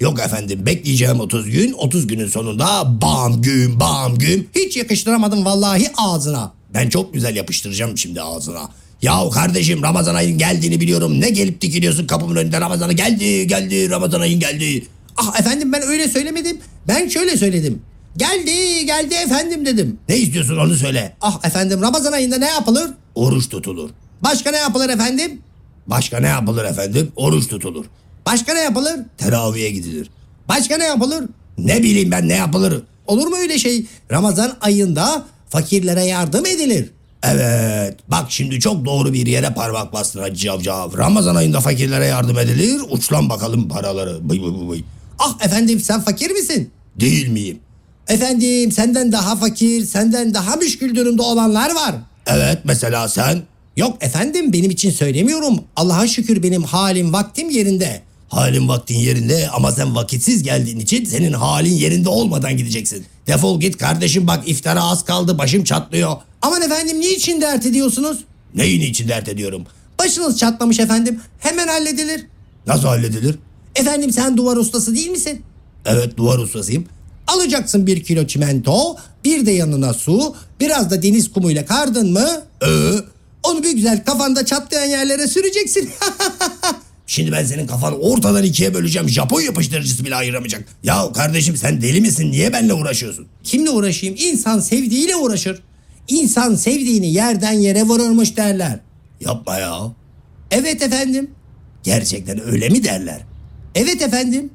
[0.00, 5.90] Yok efendim bekleyeceğim 30 gün 30 günün sonunda bam güm bam güm hiç yakıştıramadım vallahi
[5.96, 6.52] ağzına.
[6.74, 8.68] Ben çok güzel yapıştıracağım şimdi ağzına.
[9.02, 11.20] Yahu kardeşim Ramazan ayın geldiğini biliyorum.
[11.20, 14.86] Ne gelip dikiliyorsun kapımın önünde Ramazan'a geldi geldi Ramazan ayın geldi.
[15.16, 16.58] Ah efendim ben öyle söylemedim.
[16.88, 17.82] Ben şöyle söyledim.
[18.16, 19.98] Geldi geldi efendim dedim.
[20.08, 21.16] Ne istiyorsun onu söyle.
[21.20, 22.90] Ah efendim Ramazan ayında ne yapılır?
[23.14, 23.90] Oruç tutulur.
[24.22, 25.42] Başka ne yapılır efendim?
[25.86, 27.12] Başka ne yapılır efendim?
[27.16, 27.84] Oruç tutulur.
[28.26, 29.00] Başka ne yapılır?
[29.18, 30.10] Teraviye gidilir.
[30.48, 31.24] Başka ne yapılır?
[31.58, 32.82] Ne bileyim ben ne yapılır?
[33.06, 33.86] Olur mu öyle şey?
[34.10, 36.90] Ramazan ayında fakirlere yardım edilir.
[37.22, 40.98] Evet bak şimdi çok doğru bir yere parmak bastın Hacı Cavcav.
[40.98, 42.80] Ramazan ayında fakirlere yardım edilir.
[42.90, 44.30] Uçlan bakalım paraları.
[44.30, 44.82] Bıy bıy bıy.
[45.18, 46.70] Ah efendim sen fakir misin?
[47.00, 47.58] Değil miyim?
[48.08, 51.94] Efendim senden daha fakir, senden daha müşkül durumda olanlar var.
[52.26, 53.42] Evet mesela sen?
[53.76, 55.60] Yok efendim benim için söylemiyorum.
[55.76, 58.02] Allah'a şükür benim halim vaktim yerinde.
[58.28, 63.04] Halin vaktin yerinde ama sen vakitsiz geldiğin için senin halin yerinde olmadan gideceksin.
[63.26, 66.16] Defol git kardeşim bak iftara az kaldı başım çatlıyor.
[66.42, 68.18] Aman efendim niçin dert ediyorsunuz?
[68.54, 69.62] Neyin için dert ediyorum?
[69.98, 72.26] Başınız çatlamış efendim hemen halledilir.
[72.66, 73.36] Nasıl halledilir?
[73.76, 75.42] Efendim sen duvar ustası değil misin?
[75.86, 76.84] Evet duvar ustasıyım.
[77.26, 82.28] Alacaksın bir kilo çimento, bir de yanına su, biraz da deniz kumuyla kardın mı?
[82.62, 82.68] Ee,
[83.42, 85.90] onu bir güzel kafanda çatlayan yerlere süreceksin.
[87.06, 89.08] Şimdi ben senin kafanı ortadan ikiye böleceğim.
[89.08, 90.64] Japon yapıştırıcısı bile ayıramayacak.
[90.82, 92.30] Ya kardeşim sen deli misin?
[92.32, 93.26] Niye benimle uğraşıyorsun?
[93.44, 94.16] Kimle uğraşayım?
[94.18, 95.62] İnsan sevdiğiyle uğraşır.
[96.08, 98.80] İnsan sevdiğini yerden yere vururmuş derler.
[99.20, 99.78] Yapma ya.
[100.50, 101.30] Evet efendim.
[101.82, 103.20] Gerçekten öyle mi derler?
[103.74, 104.50] Evet efendim.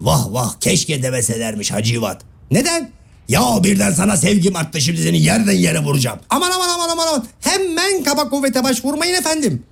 [0.00, 2.22] Vah vah keşke demeselermiş Hacivat.
[2.50, 2.90] Neden?
[3.28, 6.18] Ya birden sana sevgim arttı şimdi seni yerden yere vuracağım.
[6.30, 7.26] Aman aman aman aman aman.
[7.40, 9.62] Hemen kaba kuvvete başvurmayın efendim.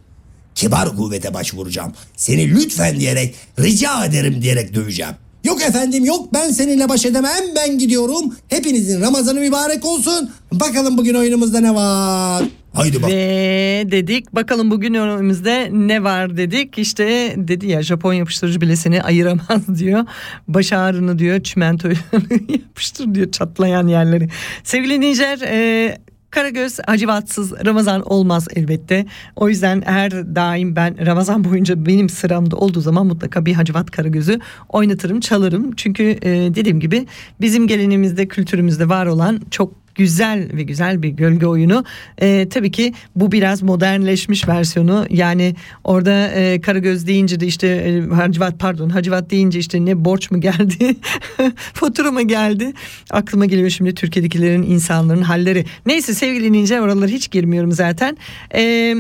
[0.55, 1.93] Kibar kuvvete başvuracağım.
[2.17, 5.15] Seni lütfen diyerek rica ederim diyerek döveceğim.
[5.45, 8.37] Yok efendim yok ben seninle baş edemem ben gidiyorum.
[8.49, 10.31] Hepinizin Ramazanı mübarek olsun.
[10.53, 12.45] Bakalım bugün oyunumuzda ne var?
[12.73, 13.11] Haydi bak.
[13.11, 16.79] Ve dedik bakalım bugün önümüzde ne var dedik.
[16.79, 20.05] İşte dedi ya Japon yapıştırıcı bile seni ayıramaz diyor.
[20.49, 21.95] Baş ağrını diyor çimentoyu
[22.49, 24.29] yapıştır diyor çatlayan yerleri.
[24.65, 25.99] Sevgili dinleyiciler e,
[26.31, 29.07] Karagöz Hacivatsız Ramazan olmaz elbette.
[29.37, 34.41] O yüzden her daim ben Ramazan boyunca benim sıramda olduğu zaman mutlaka bir Hacivat Karagöz'ü
[34.69, 35.73] oynatırım, çalarım.
[35.77, 37.07] Çünkü e, dediğim gibi
[37.41, 41.85] bizim geleneğimizde, kültürümüzde var olan çok güzel ve güzel bir gölge oyunu.
[42.19, 45.07] E, tabii ki bu biraz modernleşmiş versiyonu.
[45.11, 45.55] Yani
[45.85, 50.41] orada e, Karagöz deyince de işte e, Hacivat pardon Hacivat deyince işte ne borç mu
[50.41, 50.97] geldi
[51.75, 52.73] fatura mı geldi
[53.11, 55.65] aklıma geliyor şimdi Türkiye'dekilerin insanların halleri.
[55.87, 58.17] Neyse sevgili dinleyiciler oralara hiç girmiyorum zaten.
[58.55, 58.97] Eee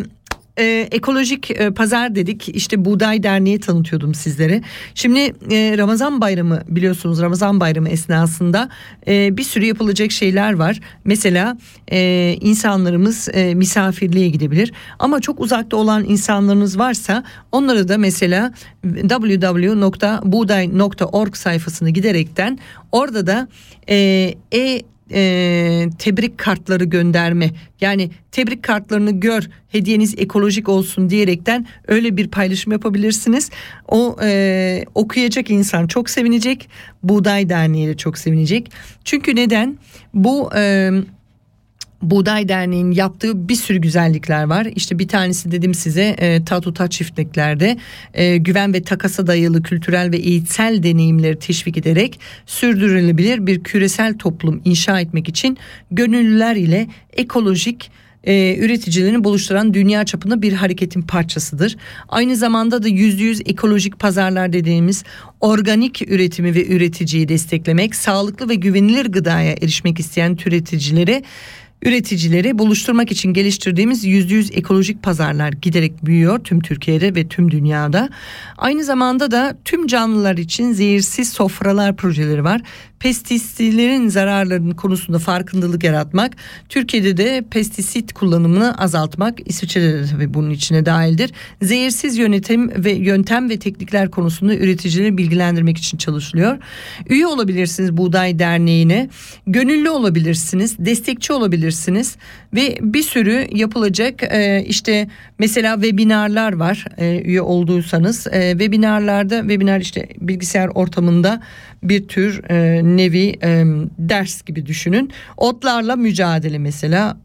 [0.58, 4.62] e, ekolojik e, pazar dedik işte Buğday Derneği tanıtıyordum sizlere.
[4.94, 8.68] Şimdi e, Ramazan bayramı biliyorsunuz Ramazan bayramı esnasında
[9.08, 10.80] e, bir sürü yapılacak şeyler var.
[11.04, 11.58] Mesela
[11.92, 21.34] e, insanlarımız e, misafirliğe gidebilir ama çok uzakta olan insanlarınız varsa onları da mesela www.buğday.org
[21.34, 22.58] sayfasına giderekten
[22.92, 23.48] orada da
[23.88, 27.50] e, e e, tebrik kartları gönderme.
[27.80, 33.50] Yani tebrik kartlarını gör hediyeniz ekolojik olsun diyerekten öyle bir paylaşım yapabilirsiniz.
[33.88, 36.68] O e, okuyacak insan çok sevinecek
[37.02, 38.70] Buğday Derneği de çok sevinecek.
[39.04, 39.78] Çünkü neden?
[40.14, 40.90] Bu e,
[42.02, 44.66] Buğday Derneği'nin yaptığı bir sürü güzellikler var.
[44.76, 47.76] İşte bir tanesi dedim size e, Tatuta çiftliklerde
[48.14, 54.60] e, güven ve takasa dayalı kültürel ve eğitsel deneyimleri teşvik ederek sürdürülebilir bir küresel toplum
[54.64, 55.58] inşa etmek için
[55.90, 57.90] gönüllüler ile ekolojik
[58.26, 61.76] e, üreticilerini buluşturan dünya çapında bir hareketin parçasıdır.
[62.08, 65.04] Aynı zamanda da yüzde yüz ekolojik pazarlar dediğimiz
[65.40, 71.22] organik üretimi ve üreticiyi desteklemek, sağlıklı ve güvenilir gıdaya erişmek isteyen üreticilere
[71.86, 78.08] üreticileri buluşturmak için geliştirdiğimiz %100 ekolojik pazarlar giderek büyüyor tüm Türkiye'de ve tüm dünyada.
[78.58, 82.62] Aynı zamanda da tüm canlılar için zehirsiz sofralar projeleri var.
[83.00, 86.36] Pestisitlerin zararlarının konusunda farkındalık yaratmak,
[86.68, 91.32] Türkiye'de de pestisit kullanımını azaltmak, İsviçre'de de tabii bunun içine dahildir.
[91.62, 96.58] Zehirsiz yönetim ve yöntem ve teknikler konusunda üreticileri bilgilendirmek için çalışılıyor.
[97.08, 99.10] Üye olabilirsiniz Buğday Derneği'ne,
[99.46, 102.16] gönüllü olabilirsiniz, destekçi olabilirsiniz bakabilirsiniz
[102.54, 105.08] ve bir sürü yapılacak e, işte
[105.38, 108.26] mesela webinarlar var e, üye olduysanız.
[108.26, 111.42] E, webinarlarda webinar işte bilgisayar ortamında
[111.82, 113.64] bir tür e, nevi e,
[113.98, 115.10] ders gibi düşünün.
[115.36, 117.16] Otlarla mücadele mesela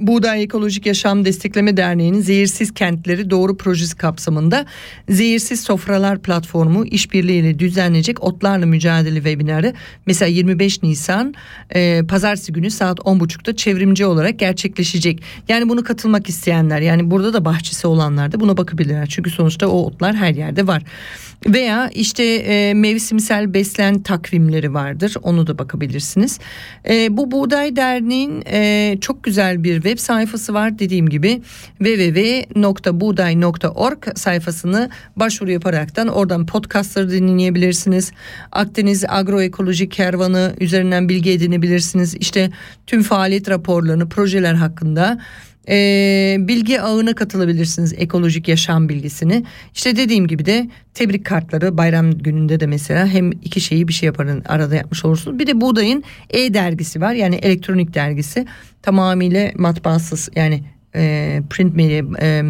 [0.00, 4.66] Buğday Ekolojik Yaşam Destekleme Derneği'nin Zehirsiz Kentleri Doğru Projesi kapsamında
[5.08, 9.74] Zehirsiz Sofralar Platformu işbirliğiyle düzenlenecek otlarla mücadele webinarı
[10.06, 11.34] mesela 25 Nisan
[11.74, 15.22] e, pazartesi günü saat 10.30'da çevrimci olarak gerçekleşecek.
[15.48, 19.06] Yani bunu katılmak isteyenler yani burada da bahçesi olanlar da buna bakabilirler.
[19.06, 20.82] Çünkü sonuçta o otlar her yerde var.
[21.46, 25.14] Veya işte e, mevsimsel beslen takvimleri vardır.
[25.22, 26.38] Onu da bakabilirsiniz.
[26.88, 30.78] E, bu Buğday Derneği'nin e, çok güzel bir web sayfası var.
[30.78, 31.42] Dediğim gibi
[31.78, 38.12] www.buğday.org sayfasını başvuru yaparaktan oradan podcastları dinleyebilirsiniz.
[38.52, 42.14] Akdeniz Agroekolojik Kervanı üzerinden bilgi edinebilirsiniz.
[42.14, 42.50] İşte
[42.86, 45.18] tüm faaliyet raporlarını, projeler hakkında
[45.68, 49.44] e, bilgi ağına katılabilirsiniz ekolojik yaşam bilgisini.
[49.74, 54.06] İşte dediğim gibi de tebrik kartları bayram gününde de mesela hem iki şeyi bir şey
[54.06, 55.38] yaparın arada yapmış olursunuz.
[55.38, 58.46] Bir de Buğday'ın e-dergisi var yani elektronik dergisi
[58.82, 60.62] tamamıyla matbaasız yani
[60.94, 62.42] e, print media e,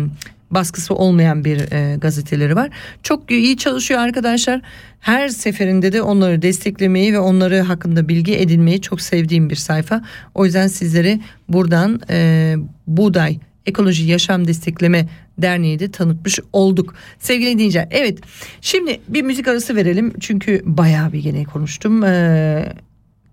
[0.51, 2.71] baskısı olmayan bir e, gazeteleri var.
[3.03, 4.61] Çok iyi çalışıyor arkadaşlar.
[5.01, 10.03] Her seferinde de onları desteklemeyi ve onları hakkında bilgi edinmeyi çok sevdiğim bir sayfa.
[10.35, 12.57] O yüzden sizleri buradan e,
[12.87, 15.09] Buğday Ekoloji Yaşam Destekleme
[15.39, 16.95] Derneği de tanıtmış olduk.
[17.19, 18.19] Sevgili dinleyiciler evet
[18.61, 20.13] şimdi bir müzik arası verelim.
[20.21, 22.05] Çünkü bayağı bir gene konuştum.
[22.05, 22.73] Ee,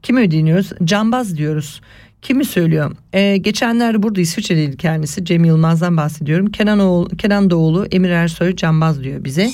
[0.04, 0.72] kimi dinliyoruz?
[0.84, 1.82] Cambaz diyoruz.
[2.26, 2.92] Kimi söylüyor?
[3.14, 5.26] Ee, geçenlerde burada İsviçre'deydi kendisi.
[5.26, 6.52] Cem Yılmaz'dan bahsediyorum.
[6.52, 9.50] Kenan, Oğul, Kenan Doğulu, Emir Ersoy Cambaz diyor bize.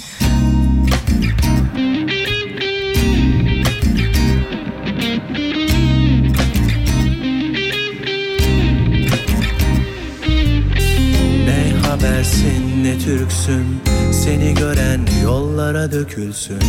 [11.46, 13.66] Ne habersin ne Türksün
[14.12, 16.60] Seni gören yollara dökülsün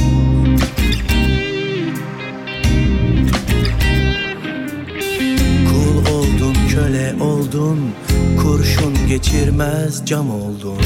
[6.73, 7.79] köle oldun
[8.43, 10.79] Kurşun geçirmez cam oldun.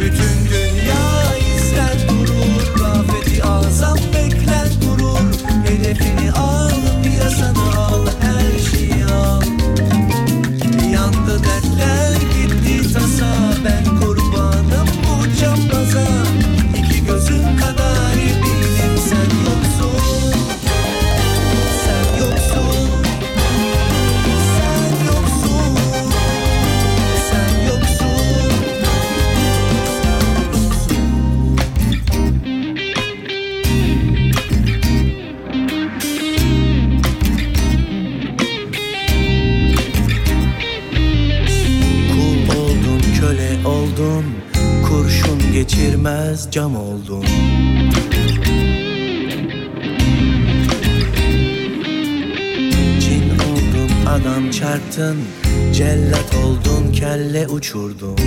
[0.00, 5.34] Bütün dünya izler durur Rafeti azam bekler durur
[5.66, 6.70] Hedefini al
[7.04, 7.53] piyasanı
[57.64, 58.23] kelle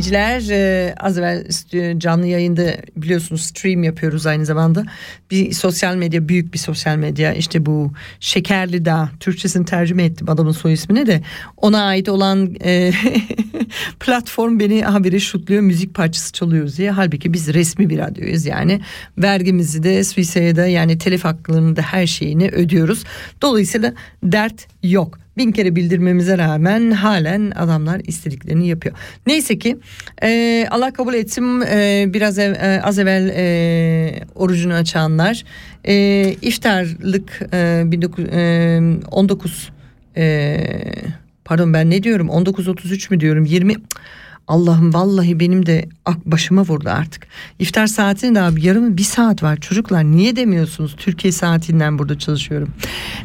[0.00, 1.44] dinleyiciler e, az evvel
[1.98, 4.84] canlı yayında biliyorsunuz stream yapıyoruz aynı zamanda.
[5.30, 10.52] Bir sosyal medya büyük bir sosyal medya işte bu Şekerli Dağ Türkçesini tercüme ettim adamın
[10.52, 11.22] soy ismini de
[11.56, 12.92] ona ait olan e,
[14.00, 16.90] platform beni haberi şutluyor müzik parçası çalıyoruz diye.
[16.90, 18.80] Halbuki biz resmi bir radyoyuz yani
[19.18, 23.04] vergimizi de Swisa'ya yani telif haklarını da her şeyini ödüyoruz.
[23.42, 25.18] Dolayısıyla dert yok.
[25.40, 28.96] Bin kere bildirmemize rağmen halen adamlar istediklerini yapıyor.
[29.26, 29.76] Neyse ki
[30.22, 35.44] e, Allah kabul etsin e, biraz ev, e, az evvel e, orucunu açanlar
[35.84, 35.94] e,
[36.42, 38.80] iftarlık e, 19, e,
[39.10, 39.70] 19
[40.16, 40.60] e,
[41.44, 43.82] pardon ben ne diyorum 19.33 mü diyorum 20 Cık,
[44.50, 45.88] Allah'ım vallahi benim de
[46.24, 47.26] başıma vurdu artık.
[47.58, 52.68] İftar saatinde de abi yarım bir saat var çocuklar niye demiyorsunuz Türkiye saatinden burada çalışıyorum.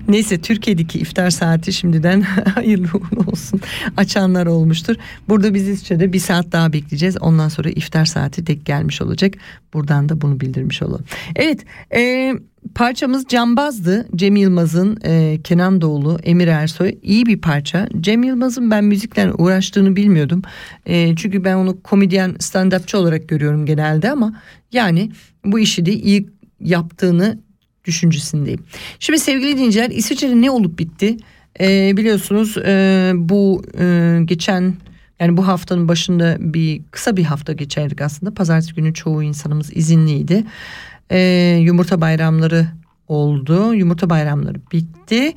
[0.07, 2.21] Neyse Türkiye'deki iftar saati şimdiden
[2.55, 3.61] hayırlı uğurlu olsun
[3.97, 4.95] açanlar olmuştur.
[5.29, 9.33] Burada biz İsviçre'de bir saat daha bekleyeceğiz ondan sonra iftar saati tek gelmiş olacak.
[9.73, 11.05] Buradan da bunu bildirmiş olalım.
[11.35, 11.65] Evet
[11.95, 12.33] e,
[12.75, 14.07] parçamız Cambaz'dı.
[14.15, 17.87] Cem Yılmaz'ın e, Kenan Doğulu, Emir Ersoy iyi bir parça.
[18.01, 20.41] Cem Yılmaz'ın ben müzikle uğraştığını bilmiyordum.
[20.85, 24.41] E, çünkü ben onu komedyen stand-upçı olarak görüyorum genelde ama
[24.71, 25.11] yani
[25.45, 27.39] bu işi de iyi yaptığını
[27.85, 28.63] düşüncesindeyim.
[28.99, 31.17] Şimdi sevgili dinleyiciler İsviçre'de ne olup bitti?
[31.59, 34.73] E, biliyorsunuz e, bu e, geçen
[35.19, 38.33] yani bu haftanın başında bir kısa bir hafta geçerdik aslında.
[38.33, 40.43] Pazartesi günü çoğu insanımız izinliydi.
[41.11, 42.67] Ee, yumurta bayramları
[43.07, 43.73] oldu.
[43.73, 45.33] Yumurta bayramları bitti.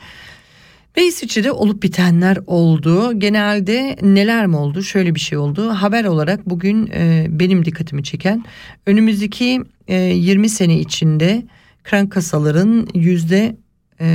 [0.97, 3.19] Ve İsviçre'de olup bitenler oldu.
[3.19, 4.83] Genelde neler mi oldu?
[4.83, 5.71] Şöyle bir şey oldu.
[5.71, 8.45] Haber olarak bugün e, benim dikkatimi çeken
[8.87, 11.43] önümüzdeki e, 20 sene içinde
[11.85, 13.57] kran kasaların yüzde
[14.01, 14.09] e,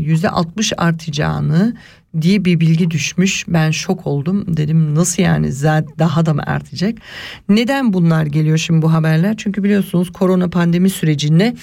[0.00, 1.76] yüzde 60 artacağını
[2.20, 3.44] diye bir bilgi düşmüş.
[3.48, 4.56] Ben şok oldum.
[4.56, 5.52] Dedim nasıl yani
[5.98, 6.98] daha da mı artacak?
[7.48, 9.34] Neden bunlar geliyor şimdi bu haberler?
[9.36, 11.56] Çünkü biliyorsunuz korona pandemi sürecinde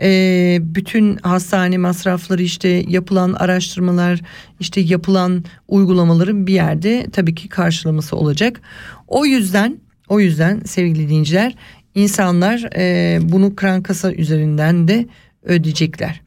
[0.00, 4.20] e, bütün hastane masrafları işte yapılan araştırmalar
[4.60, 8.60] işte yapılan uygulamaların bir yerde tabii ki karşılaması olacak.
[9.06, 9.78] O yüzden
[10.08, 11.54] o yüzden sevgili dinleyiciler
[11.94, 15.06] insanlar e, bunu kran kasa üzerinden de
[15.42, 16.20] ödeyecekler.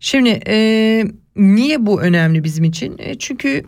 [0.00, 1.04] Şimdi e,
[1.36, 2.96] niye bu önemli bizim için?
[2.98, 3.64] E, çünkü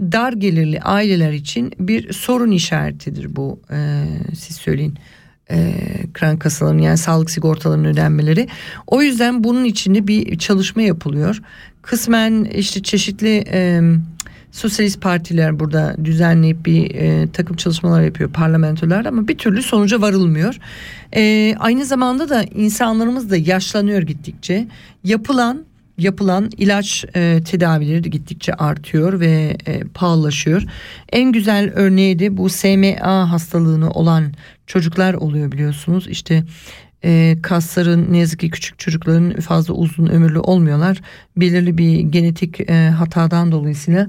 [0.00, 3.60] dar gelirli aileler için bir sorun işaretidir bu.
[3.70, 4.94] E, siz söyleyin.
[5.50, 5.74] E,
[6.14, 8.48] kran kasalarının yani sağlık sigortalarının ödenmeleri.
[8.86, 11.42] O yüzden bunun içinde bir çalışma yapılıyor.
[11.82, 13.80] Kısmen işte çeşitli e,
[14.52, 20.58] sosyalist partiler burada düzenleyip bir e, takım çalışmalar yapıyor parlamentolar ama bir türlü sonuca varılmıyor.
[21.16, 24.68] E, aynı zamanda da insanlarımız da yaşlanıyor gittikçe.
[25.04, 25.64] Yapılan
[26.00, 30.62] yapılan ilaç e, tedavileri gittikçe artıyor ve e, pahalılaşıyor.
[31.12, 34.32] En güzel örneği de bu SMA hastalığını olan
[34.66, 36.08] çocuklar oluyor biliyorsunuz.
[36.08, 36.44] İşte
[37.04, 41.00] e, kasların ne yazık ki küçük çocukların fazla uzun ömürlü olmuyorlar.
[41.36, 44.08] Belirli bir genetik e, hatadan dolayısıyla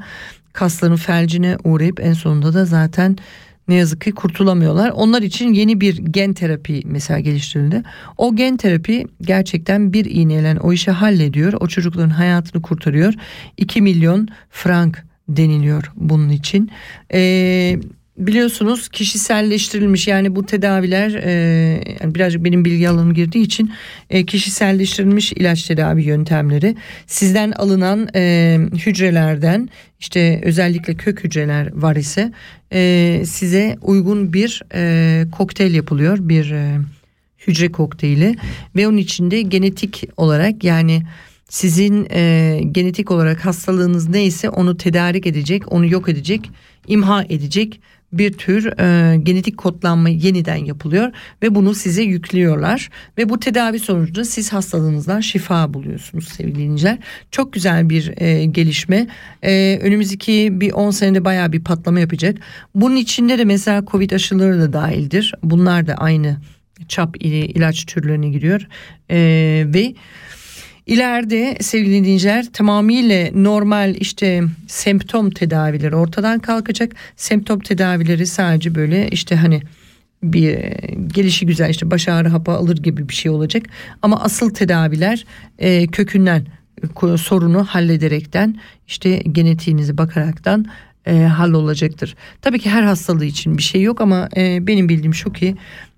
[0.53, 3.17] kasların felcine uğrayıp en sonunda da zaten
[3.71, 4.89] ne yazık ki kurtulamıyorlar.
[4.89, 7.83] Onlar için yeni bir gen terapi mesela geliştirildi.
[8.17, 11.53] O gen terapi gerçekten bir iğneyle o işi hallediyor.
[11.59, 13.13] O çocukların hayatını kurtarıyor.
[13.57, 16.71] 2 milyon frank deniliyor bunun için.
[17.13, 17.79] Ee,
[18.27, 23.73] biliyorsunuz kişiselleştirilmiş yani bu tedaviler e, birazcık benim bilgi alanım girdiği için
[24.09, 26.75] e, kişiselleştirilmiş ilaç tedavi yöntemleri
[27.07, 29.69] sizden alınan e, hücrelerden
[29.99, 32.31] işte özellikle kök hücreler var ise
[32.73, 36.77] e, size uygun bir e, kokteyl yapılıyor bir e,
[37.47, 38.35] hücre kokteyli.
[38.75, 41.03] Ve onun içinde genetik olarak yani
[41.49, 46.51] sizin e, genetik olarak hastalığınız neyse onu tedarik edecek, onu yok edecek,
[46.87, 47.81] imha edecek
[48.13, 51.11] bir tür e, genetik kodlanma yeniden yapılıyor
[51.43, 56.97] ve bunu size yüklüyorlar ve bu tedavi sonucunda siz hastalığınızdan şifa buluyorsunuz sevgili dinleyiciler.
[57.31, 59.07] Çok güzel bir e, gelişme.
[59.43, 62.37] E, önümüzdeki bir 10 senede bayağı bir patlama yapacak.
[62.75, 65.33] Bunun içinde de mesela Covid aşıları da dahildir.
[65.43, 66.37] Bunlar da aynı
[66.87, 68.67] çap ilaç türlerine giriyor
[69.09, 69.17] E,
[69.67, 69.93] ve
[70.91, 76.95] İleride sevgili dinleyiciler tamamıyla normal işte semptom tedavileri ortadan kalkacak.
[77.15, 79.61] Semptom tedavileri sadece böyle işte hani
[80.23, 80.57] bir
[81.13, 83.65] gelişi güzel işte baş ağrı hapı alır gibi bir şey olacak.
[84.01, 85.25] Ama asıl tedaviler
[85.59, 86.45] e, kökünden
[87.17, 90.65] sorunu hallederekten işte genetiğinizi bakaraktan
[91.05, 92.15] e, hallolacaktır.
[92.41, 95.55] Tabii ki her hastalığı için bir şey yok ama e, benim bildiğim şu ki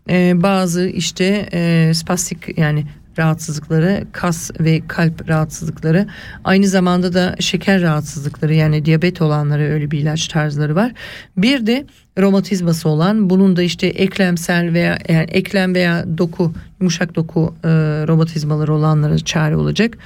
[0.10, 2.86] e, bazı işte e, spastik yani
[3.18, 6.08] rahatsızlıkları, kas ve kalp rahatsızlıkları,
[6.44, 10.92] aynı zamanda da şeker rahatsızlıkları yani diyabet olanlara öyle bir ilaç tarzları var.
[11.38, 11.86] Bir de
[12.20, 17.70] romatizması olan bunun da işte eklemsel veya yani eklem veya doku yumuşak doku e,
[18.08, 19.98] romatizmaları olanlara çare olacak.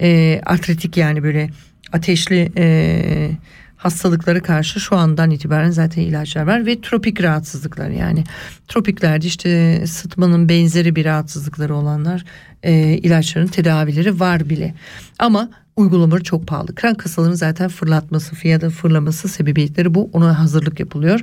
[0.00, 1.50] E, artritik yani böyle
[1.92, 3.30] ateşli e,
[3.76, 7.88] hastalıklara karşı şu andan itibaren zaten ilaçlar var ve tropik rahatsızlıklar.
[7.88, 8.24] Yani
[8.68, 12.24] tropiklerde işte sıtmanın benzeri bir rahatsızlıkları olanlar
[12.62, 14.74] e, ilaçların tedavileri var bile.
[15.18, 16.74] Ama uygulamaları çok pahalı.
[16.74, 20.10] Kran kasalarının zaten fırlatması, fiyatın fırlaması sebebiyetleri bu.
[20.12, 21.20] Ona hazırlık yapılıyor.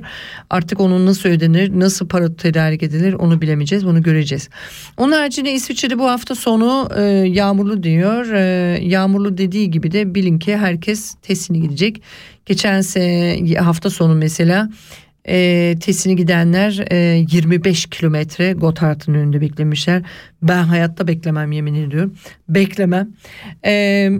[0.50, 3.86] Artık onun nasıl ödenir, nasıl para tedarik edilir onu bilemeyeceğiz.
[3.86, 4.48] Bunu göreceğiz.
[4.96, 8.26] Onun haricinde İsviçre'de bu hafta sonu e, yağmurlu diyor.
[8.32, 8.40] E,
[8.84, 12.02] yağmurlu dediği gibi de bilin ki herkes testini gidecek.
[12.46, 12.82] Geçen
[13.58, 14.70] hafta sonu mesela
[15.28, 20.02] e, testini gidenler e, 25 kilometre Gotthard'ın önünde beklemişler.
[20.42, 22.14] Ben hayatta beklemem yemin ediyorum.
[22.48, 23.08] Beklemem.
[23.64, 24.10] E,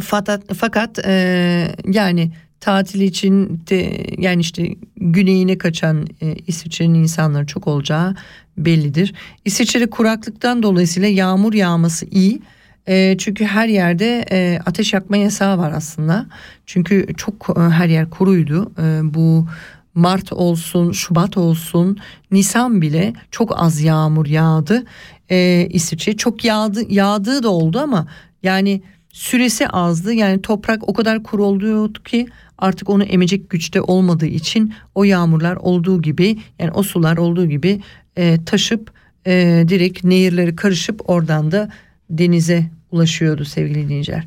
[0.00, 7.66] fakat fakat e, yani tatil için de yani işte güneyine kaçan e, İsviçre'nin insanları çok
[7.66, 8.14] olacağı
[8.56, 9.14] bellidir.
[9.44, 12.42] İsviçre'de kuraklıktan dolayısıyla yağmur yağması iyi.
[12.88, 16.26] E, çünkü her yerde e, ateş yakma yasağı var aslında.
[16.66, 18.72] Çünkü çok e, her yer kuruydu.
[18.78, 19.46] E, bu
[19.94, 21.98] Mart olsun, Şubat olsun,
[22.30, 24.84] Nisan bile çok az yağmur yağdı.
[25.30, 28.06] E, İsviçre çok yağdı, yağdığı da oldu ama
[28.42, 28.82] yani
[29.12, 30.12] süresi azdı.
[30.12, 32.26] Yani toprak o kadar kuru oluyordu ki
[32.58, 37.80] artık onu emecek güçte olmadığı için o yağmurlar olduğu gibi yani o sular olduğu gibi
[38.16, 38.92] e, taşıp
[39.26, 41.70] e, direkt nehirleri karışıp oradan da
[42.10, 44.24] denize ulaşıyordu sevgili dinleyiciler.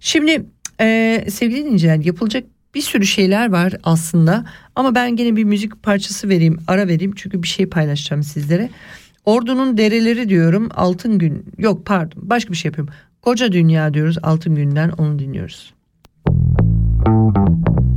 [0.00, 0.46] Şimdi
[0.80, 4.44] e, sevgili dinleyiciler yapılacak bir sürü şeyler var aslında
[4.76, 8.70] ama ben gene bir müzik parçası vereyim ara vereyim çünkü bir şey paylaşacağım sizlere.
[9.24, 12.94] Ordu'nun dereleri diyorum altın gün yok pardon başka bir şey yapıyorum.
[13.22, 15.74] Koca dünya diyoruz altın günden onu dinliyoruz.
[17.06, 17.87] Hey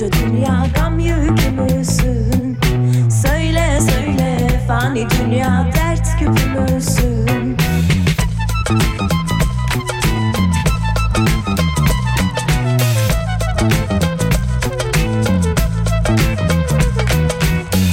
[0.00, 2.58] koca dünya gam yükü müsün?
[3.22, 7.56] Söyle söyle fani dünya dert küpü müsün?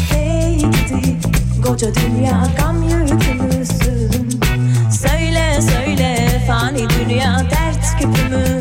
[0.09, 1.17] Hey gidi
[1.65, 4.39] koca dünya gam yükü müsün?
[4.91, 8.56] Söyle söyle fani dünya dert küpü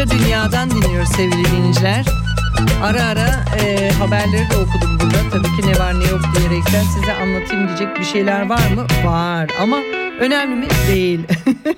[0.00, 2.04] Koca dünyadan dinliyoruz sevgili dinleyiciler.
[2.82, 5.30] Ara ara e, haberleri de okudum burada.
[5.32, 8.86] Tabii ki ne var ne yok diyerekten size anlatayım diyecek bir şeyler var mı?
[9.04, 9.76] Var ama
[10.20, 10.66] önemli mi?
[10.88, 11.20] Değil.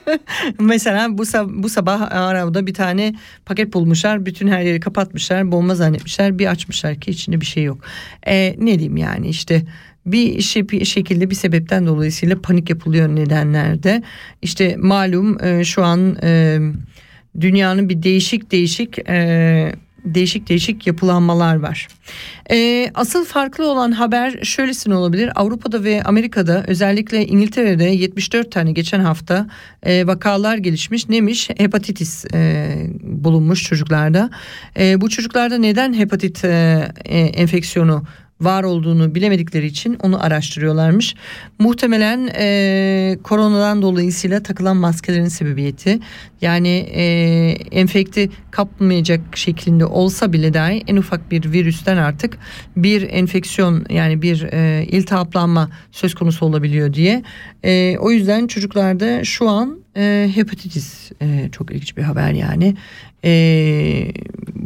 [0.60, 3.14] Mesela bu, sab- bu sabah arabada bir tane
[3.46, 4.26] paket bulmuşlar.
[4.26, 5.52] Bütün her yeri kapatmışlar.
[5.52, 6.38] Bomba zannetmişler.
[6.38, 7.78] Bir açmışlar ki içinde bir şey yok.
[8.26, 9.62] E, ne diyeyim yani işte
[10.06, 14.02] bir şey bir şekilde bir sebepten dolayısıyla panik yapılıyor nedenlerde.
[14.42, 16.58] İşte malum e, şu an e,
[17.40, 19.72] dünyanın bir değişik değişik e,
[20.04, 21.88] değişik değişik yapılanmalar var.
[22.50, 25.30] E, asıl farklı olan haber şöylesine olabilir.
[25.34, 29.46] Avrupa'da ve Amerika'da özellikle İngiltere'de 74 tane geçen hafta
[29.82, 31.08] e, vakalar gelişmiş.
[31.08, 31.50] Neymiş?
[31.56, 32.70] Hepatitis e,
[33.02, 34.30] bulunmuş çocuklarda.
[34.78, 38.02] E, bu çocuklarda neden hepatit e, e, enfeksiyonu
[38.44, 41.14] var olduğunu bilemedikleri için onu araştırıyorlarmış.
[41.58, 45.98] Muhtemelen e, koronadan dolayısıyla takılan maskelerin sebebiyeti
[46.40, 47.02] yani e,
[47.70, 52.38] enfekte kapmayacak şeklinde olsa bile dahi en ufak bir virüsten artık
[52.76, 57.22] bir enfeksiyon yani bir e, iltihaplanma söz konusu olabiliyor diye.
[57.64, 62.76] E, o yüzden çocuklarda şu an e, hepatitis e, çok ilginç bir haber yani
[63.24, 64.12] e,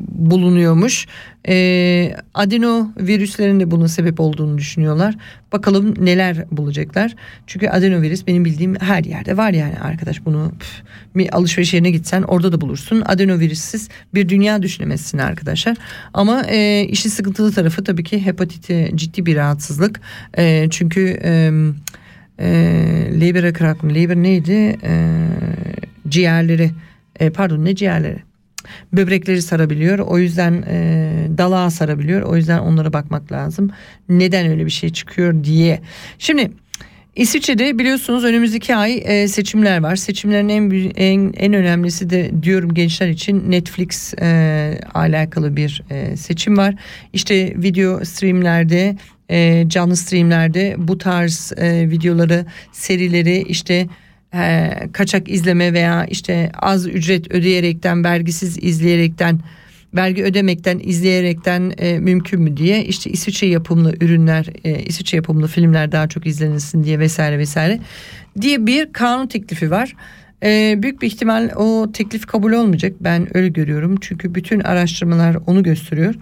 [0.08, 1.06] bulunuyormuş.
[1.48, 5.14] E, adenovirüslerin de bunun sebep olduğunu düşünüyorlar.
[5.52, 7.14] Bakalım neler bulacaklar.
[7.46, 10.82] Çünkü adenovirüs benim bildiğim her yerde var yani arkadaş bunu püf,
[11.16, 13.02] bir alışveriş yerine gitsen orada da bulursun.
[13.06, 15.76] Adenovirüssiz bir dünya düşünemezsin arkadaşlar.
[16.14, 20.00] Ama e, işin sıkıntılı tarafı tabii ki hepatiti ciddi bir rahatsızlık.
[20.38, 21.50] E, çünkü e,
[22.38, 22.48] e,
[23.20, 23.94] Leber akrak mı?
[23.94, 24.78] Leber neydi?
[24.82, 25.18] E,
[26.08, 26.70] ciğerleri
[27.20, 28.26] e, pardon ne ciğerleri?
[28.92, 29.98] böbrekleri sarabiliyor.
[29.98, 32.22] O yüzden e, dalağa sarabiliyor.
[32.22, 33.70] O yüzden onlara bakmak lazım.
[34.08, 35.80] Neden öyle bir şey çıkıyor diye.
[36.18, 36.50] Şimdi
[37.16, 39.96] İsviçre'de biliyorsunuz önümüzdeki ay e, seçimler var.
[39.96, 46.56] Seçimlerin en en en önemlisi de diyorum gençler için Netflix e, alakalı bir e, seçim
[46.56, 46.74] var.
[47.12, 48.96] İşte video streamlerde
[49.30, 53.86] e, canlı streamlerde bu tarz e, videoları, serileri işte
[54.34, 59.40] e, kaçak izleme veya işte az ücret ödeyerekten, vergisiz izleyerekten,
[59.96, 65.92] vergi ödemekten, izleyerekten e, mümkün mü diye işte İsviçre yapımlı ürünler, e, İsviçre yapımlı filmler
[65.92, 67.80] daha çok izlenilsin diye vesaire vesaire
[68.40, 69.96] diye bir kanun teklifi var.
[70.42, 72.92] E, büyük bir ihtimal o teklif kabul olmayacak.
[73.00, 73.96] Ben öyle görüyorum.
[74.00, 76.14] Çünkü bütün araştırmalar onu gösteriyor.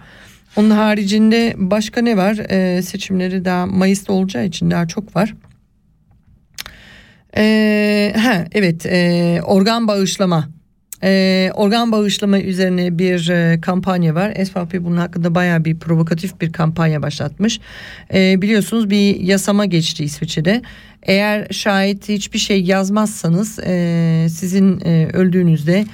[0.55, 2.37] Onun haricinde başka ne var?
[2.49, 5.33] E, seçimleri daha Mayıs'ta olacağı için daha çok var.
[7.37, 10.49] Ee, ha, evet e, organ bağışlama
[11.05, 14.33] Ee, organ bağışlama üzerine bir e, kampanya var.
[14.45, 17.59] SVP bunun hakkında baya bir provokatif bir kampanya başlatmış.
[18.13, 20.61] Ee, biliyorsunuz bir yasama geçti İsviçre'de.
[21.03, 25.85] Eğer şayet hiçbir şey yazmazsanız e, sizin e, öldüğünüzde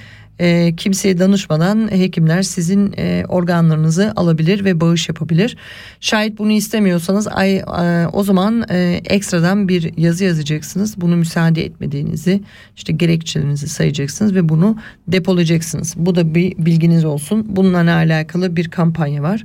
[0.42, 5.58] e, kimseye danışmadan hekimler sizin e, organlarınızı alabilir ve bağış yapabilir.
[6.00, 11.02] Şayet bunu istemiyorsanız ay, e, o zaman e, ekstradan bir yazı yazacaksınız.
[11.02, 12.42] Bunu müsaade etmediğinizi
[12.76, 14.78] işte gerekçelerinizi sayacaksınız ve bunu
[15.08, 15.94] depolayacaksınız.
[15.98, 17.46] Bu da bir bilginiz olsun.
[17.50, 19.44] Bununla alakalı bir kampanya var.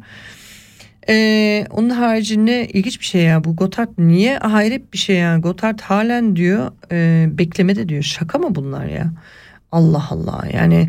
[1.09, 5.81] Ee, onun haricinde ilginç bir şey ya bu Gotthard niye hayret bir şey ya Gotthard
[5.81, 9.13] halen diyor e, beklemede diyor şaka mı bunlar ya
[9.77, 10.89] Allah Allah yani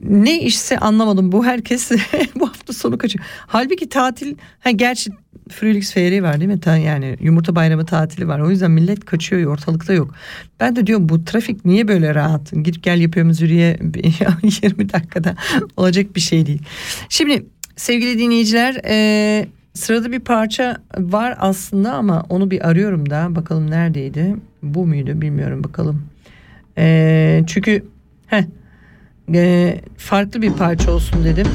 [0.00, 1.90] ne işse anlamadım bu herkes
[2.40, 3.24] bu hafta sonu kaçıyor.
[3.46, 5.10] Halbuki tatil ha gerçi
[5.48, 6.60] Frühlingsferie var değil mi?
[6.60, 8.40] Ta, yani yumurta bayramı tatili var.
[8.40, 10.14] O yüzden millet kaçıyor ortalıkta yok.
[10.60, 12.52] Ben de diyorum bu trafik niye böyle rahat?
[12.62, 13.78] Git gel yapıyoruz yürüye
[14.62, 15.36] 20 dakikada
[15.76, 16.62] olacak bir şey değil.
[17.08, 23.70] Şimdi sevgili dinleyiciler e, sırada bir parça var aslında ama onu bir arıyorum da bakalım
[23.70, 24.36] neredeydi?
[24.62, 26.02] Bu muydu bilmiyorum bakalım.
[26.78, 27.84] E, çünkü
[28.30, 28.44] heh,
[29.34, 31.46] e, farklı bir parça olsun dedim.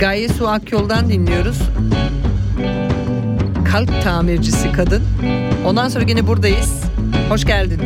[0.00, 1.58] Gaye Su Akyol'dan dinliyoruz.
[3.64, 5.02] Kalp tamircisi kadın.
[5.66, 6.82] Ondan sonra yine buradayız.
[7.28, 7.80] Hoş geldin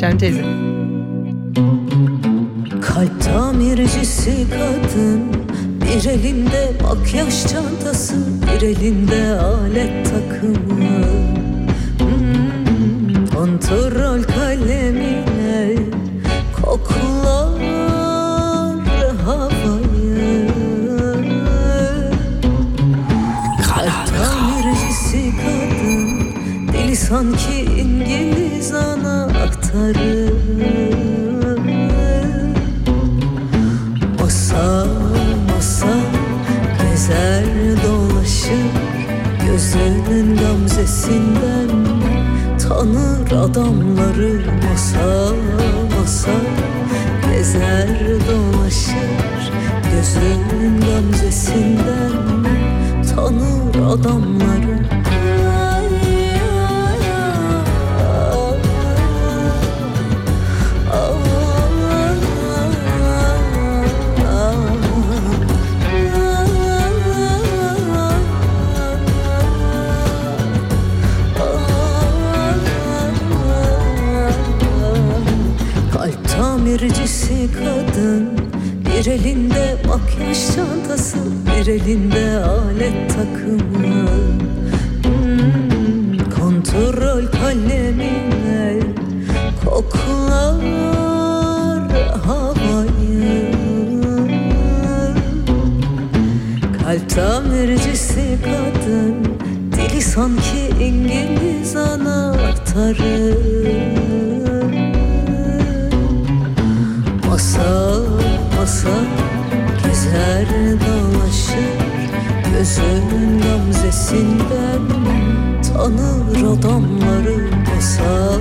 [0.00, 0.42] Şen teyze.
[2.82, 5.22] Kalp tamircisi kadın
[5.82, 11.35] Bir elinde makyaj çantası Bir elinde alet takımı
[13.46, 15.76] Kontrol kalemine
[16.62, 17.62] Koklar
[19.24, 20.48] havayı
[24.06, 26.34] tamircisi kadın
[26.72, 30.30] Deli sanki İngiliz anahtarı.
[34.20, 34.86] Masa
[35.48, 35.96] masa
[36.82, 37.44] gezer
[37.84, 38.70] dolaşır
[39.46, 41.95] Gözünün gamzesinden
[42.68, 45.32] Tanır adamları masa
[45.98, 46.30] masa
[47.30, 47.88] Gezer
[48.28, 49.52] dolaşır
[49.92, 52.12] gözünün gamzesinden
[53.14, 54.95] Tanır adamları
[79.06, 84.08] Bir elinde makyaj çantası Bir elinde alet takımı.
[85.02, 88.80] Hmm, Kontrol kalemine
[89.64, 90.60] Koklar
[92.26, 93.52] havayı.
[96.82, 99.24] Kalp tamircisi kadın
[99.72, 103.55] Dili sanki İngiliz anahtarı
[112.66, 114.82] Gözünün gamzesinden
[115.72, 118.38] tanır adamları Masa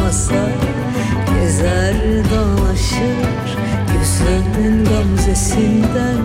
[0.00, 0.48] masa
[1.34, 1.94] gezer
[2.30, 3.56] dolaşır
[3.92, 6.22] Gözünün gamzesinden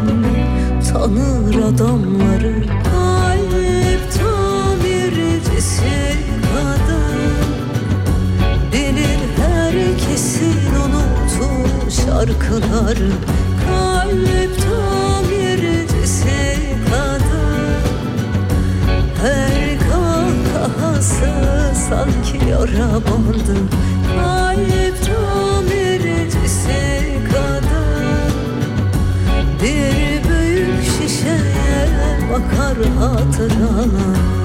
[0.94, 2.64] tanır adamları.
[2.84, 6.16] Kalp tamircisi
[6.54, 7.22] kadın.
[8.74, 13.12] Bilir herkesin unuttuğu şarkıları
[13.68, 14.51] Kalp
[21.02, 23.58] kahkahası sanki yara bandı.
[24.16, 26.80] Kalp tamircisi
[27.32, 28.34] kadın.
[29.64, 31.88] Bir büyük şişeye
[32.32, 34.41] bakar hatıralar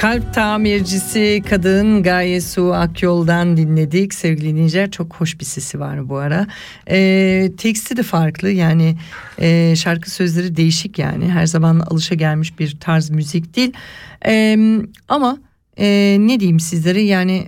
[0.00, 4.14] kalp tamircisi kadın Gaye Su Akyol'dan dinledik.
[4.14, 6.46] Sevgili dinleyiciler çok hoş bir sesi var bu ara.
[6.90, 8.96] Ee, teksti de farklı yani
[9.38, 11.30] e, şarkı sözleri değişik yani.
[11.30, 13.72] Her zaman alışa gelmiş bir tarz müzik değil.
[14.26, 14.58] Ee,
[15.08, 15.38] ama
[15.78, 17.46] e, ne diyeyim sizlere yani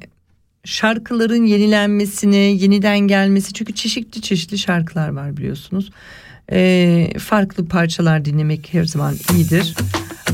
[0.65, 5.91] şarkıların yenilenmesine yeniden gelmesi çünkü çeşitli çeşitli şarkılar var biliyorsunuz.
[6.53, 9.75] Ee, farklı parçalar dinlemek her zaman iyidir.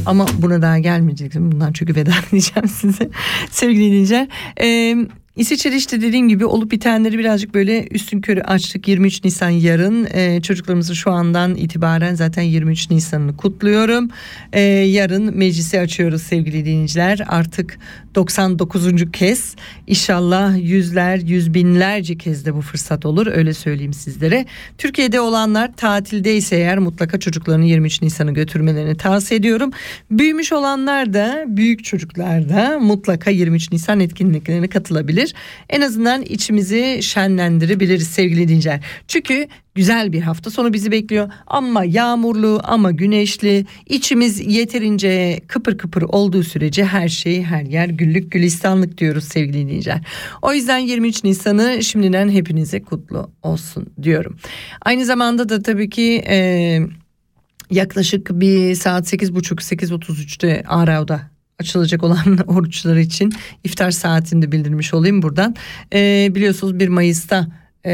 [0.06, 1.52] Ama buna daha gelmeyecektim.
[1.52, 3.08] Bundan çünkü veda edeceğim size.
[3.50, 4.28] Sevgili dinleyiciler.
[4.60, 4.96] Ee,
[5.36, 8.88] İsviçre işte dediğim gibi olup bitenleri birazcık böyle üstün körü açtık.
[8.88, 14.10] 23 Nisan yarın ee, çocuklarımızı şu andan itibaren zaten 23 Nisan'ını kutluyorum.
[14.52, 17.20] Ee, yarın meclisi açıyoruz sevgili dinleyiciler.
[17.28, 17.78] Artık
[18.16, 19.10] 99.
[19.12, 19.56] kez
[19.86, 24.46] inşallah yüzler yüz binlerce kez de bu fırsat olur öyle söyleyeyim sizlere.
[24.78, 29.70] Türkiye'de olanlar tatildeyse eğer mutlaka çocuklarını 23 Nisan'ı götürmelerini tavsiye ediyorum.
[30.10, 35.34] Büyümüş olanlar da büyük çocuklar da mutlaka 23 Nisan etkinliklerine katılabilir.
[35.70, 38.80] En azından içimizi şenlendirebiliriz sevgili dinleyiciler.
[39.08, 41.30] Çünkü güzel bir hafta sonu bizi bekliyor.
[41.46, 43.66] Ama yağmurlu ama güneşli.
[43.86, 50.00] İçimiz yeterince kıpır kıpır olduğu sürece her şey her yer güllük gülistanlık diyoruz sevgili dinleyiciler.
[50.42, 54.36] O yüzden 23 Nisan'ı şimdiden hepinize kutlu olsun diyorum.
[54.82, 56.24] Aynı zamanda da tabii ki...
[56.28, 56.80] E,
[57.70, 61.20] yaklaşık bir saat 8.30-8.33'te Arao'da
[61.58, 63.32] açılacak olan oruçlar için
[63.64, 65.54] iftar saatinde bildirmiş olayım buradan.
[65.92, 67.48] Ee, biliyorsunuz 1 Mayıs'ta
[67.86, 67.92] e,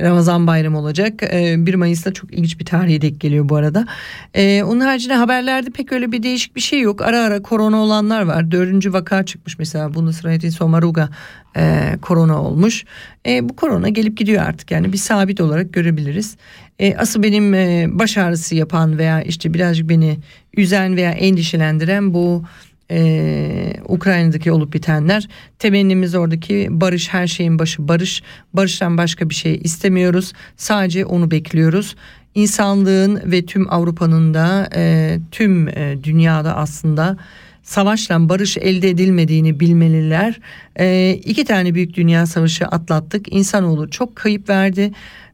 [0.00, 1.22] Ramazan bayramı olacak.
[1.22, 3.86] E, 1 Mayıs'ta çok ilginç bir tarihe denk geliyor bu arada.
[4.34, 7.02] E, onun haricinde haberlerde pek öyle bir değişik bir şey yok.
[7.02, 8.50] Ara ara korona olanlar var.
[8.50, 9.94] Dördüncü vaka çıkmış mesela.
[9.94, 11.08] Bundesratin Somaruga
[11.56, 12.84] e, korona olmuş.
[13.26, 16.36] E, bu korona gelip gidiyor artık yani bir sabit olarak görebiliriz.
[16.78, 20.18] E, asıl benim e, baş ağrısı yapan veya işte birazcık beni
[20.56, 22.44] üzen veya endişelendiren bu
[22.90, 25.28] e, Ukrayna'daki olup bitenler.
[25.58, 28.22] Temennimiz oradaki barış her şeyin başı barış.
[28.52, 30.32] Barıştan başka bir şey istemiyoruz.
[30.56, 31.96] Sadece onu bekliyoruz.
[32.34, 37.16] İnsanlığın ve tüm Avrupa'nın da e, tüm e, dünyada aslında
[37.62, 40.40] savaşla barış elde edilmediğini bilmeliler.
[40.76, 43.32] E, iki tane büyük dünya savaşı atlattık.
[43.32, 44.92] İnsanoğlu çok kayıp verdi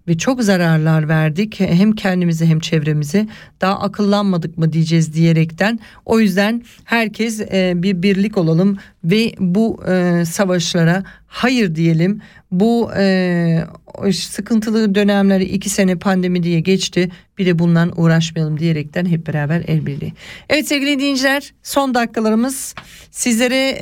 [0.08, 3.26] ve çok zararlar verdik hem kendimize hem çevremize
[3.60, 10.24] daha akıllanmadık mı diyeceğiz diyerekten o yüzden herkes e, bir birlik olalım ve bu e,
[10.24, 13.64] savaşlara hayır diyelim bu e,
[14.12, 19.86] sıkıntılı dönemleri iki sene pandemi diye geçti bir de bundan uğraşmayalım diyerekten hep beraber el
[19.86, 20.12] birliği.
[20.48, 22.74] Evet sevgili dinleyiciler son dakikalarımız
[23.10, 23.78] sizlere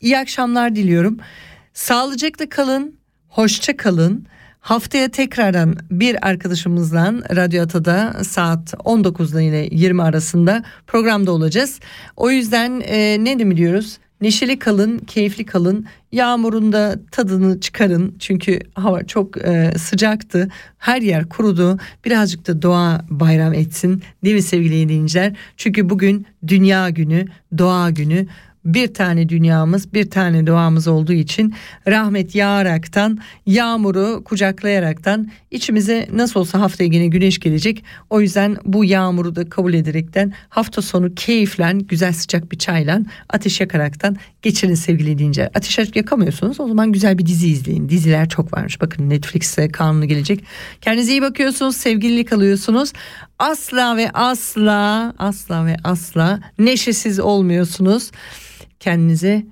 [0.00, 1.18] iyi akşamlar diliyorum.
[1.74, 2.94] Sağlıcakla kalın,
[3.28, 4.26] hoşça kalın.
[4.62, 11.80] Haftaya tekrardan bir arkadaşımızla Radyo Ata'da saat 19 ile 20 arasında programda olacağız.
[12.16, 13.98] O yüzden e, ne mi diyoruz?
[14.20, 15.86] Neşeli kalın, keyifli kalın.
[16.12, 18.14] Yağmurun da tadını çıkarın.
[18.18, 20.48] Çünkü hava çok e, sıcaktı.
[20.78, 21.78] Her yer kurudu.
[22.04, 24.02] Birazcık da doğa bayram etsin.
[24.24, 25.36] Değil mi sevgili dinleyiciler?
[25.56, 27.24] Çünkü bugün Dünya Günü,
[27.58, 28.26] Doğa Günü
[28.64, 31.54] bir tane dünyamız bir tane doğamız olduğu için
[31.88, 37.84] rahmet yağaraktan yağmuru kucaklayaraktan içimize nasıl olsa haftaya yine güneş gelecek.
[38.10, 43.60] O yüzden bu yağmuru da kabul ederekten hafta sonu keyiflen güzel sıcak bir çayla ateş
[43.60, 45.50] yakaraktan geçirin sevgili dinleyiciler.
[45.54, 46.60] Ateş yakamıyorsunuz.
[46.60, 47.88] O zaman güzel bir dizi izleyin.
[47.88, 48.80] Diziler çok varmış.
[48.80, 50.44] Bakın Netflix'te kanunu gelecek.
[50.80, 51.76] Kendinize iyi bakıyorsunuz.
[51.76, 52.92] Sevgililik kalıyorsunuz
[53.38, 58.10] asla ve asla asla ve asla neşesiz olmuyorsunuz
[58.82, 59.46] Kendinize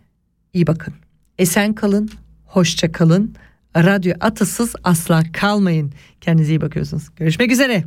[0.53, 0.95] iyi bakın.
[1.39, 2.11] Esen kalın,
[2.45, 3.35] hoşça kalın.
[3.77, 5.93] Radyo atasız asla kalmayın.
[6.21, 7.09] Kendinize iyi bakıyorsunuz.
[7.17, 7.85] Görüşmek üzere.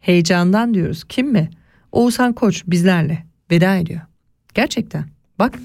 [0.00, 1.04] Heyecandan diyoruz.
[1.08, 1.50] Kim mi?
[1.92, 4.00] Oğuzhan Koç bizlerle veda ediyor.
[4.54, 5.04] Gerçekten.
[5.38, 5.58] Bak.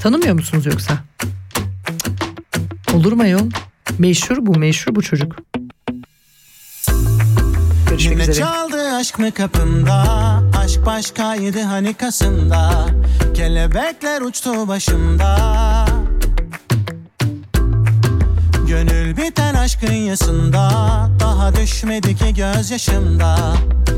[0.00, 1.04] Tanımıyor musunuz yoksa?
[2.94, 3.50] Olur mu ayol?
[3.98, 5.36] Meşhur bu, meşhur bu çocuk.
[7.96, 8.46] Görüşmek Yine üzere.
[8.46, 10.02] çaldı aşk mı kapımda
[10.58, 12.86] Aşk başkaydı hani kasımda.
[13.34, 15.36] Kelebekler uçtu başımda.
[18.68, 20.70] Gönül biten aşkın yasında
[21.20, 23.36] Daha düşmedi ki gözyaşımda.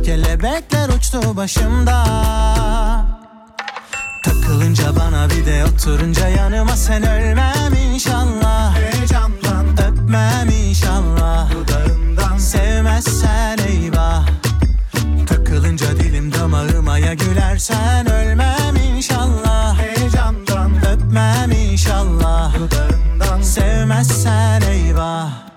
[0.05, 2.05] Kelebekler uçtu başımda.
[4.24, 8.76] Takılınca bana bir de oturunca yanıma sen ölmem inşallah.
[8.76, 11.51] Heyecandan öpmem inşallah.
[11.53, 11.78] Dudağından
[12.49, 14.26] sevmezsen eyvah.
[15.26, 19.78] Takılınca dilim damağıma ya gülersen ölmem inşallah.
[19.78, 22.55] Heyecandan öpmem inşallah.
[22.55, 23.42] Dudağından.
[23.42, 25.47] Sevmezsen eyvah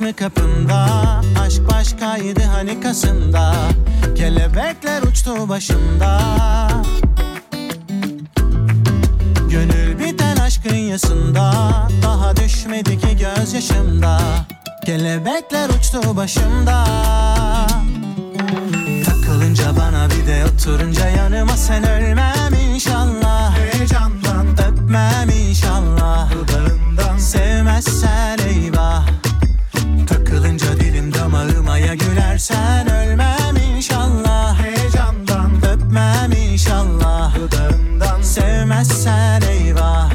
[0.00, 0.86] aşk mı kapında?
[1.40, 3.54] Aşk başkaydı hani kasımda.
[4.16, 6.20] Kelebekler uçtu başımda.
[9.50, 11.52] Gönül biten aşkın yasında
[12.02, 14.20] Daha düşmedi ki gözyaşımda.
[14.86, 16.84] Kelebekler uçtu başımda.
[19.04, 23.58] Takılınca bana bir de oturunca yanıma sen ölmem inşallah.
[23.58, 24.46] Heyecandan.
[24.68, 26.30] Öpmem inşallah.
[26.32, 29.19] Dudağından sevmezsen eyvah
[32.40, 34.58] ya gülersen ölmem inşallah.
[34.62, 37.34] Heyecandan öpmem inşallah.
[37.34, 40.10] Dudağından sevmezsen eyvah.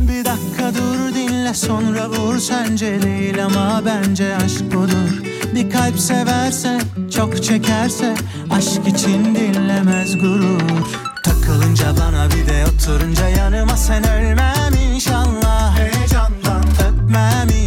[0.00, 2.38] Bir dakika dur dinle sonra vur.
[2.38, 5.22] Sence değil ama bence aşk budur
[5.54, 6.78] Bir kalp severse
[7.14, 8.14] çok çekerse
[8.50, 10.86] aşk için dinlemez gurur.
[11.24, 15.78] Takılınca bana bir de oturunca yanıma sen ölmem inşallah.
[15.78, 17.59] Heyecandan öpmem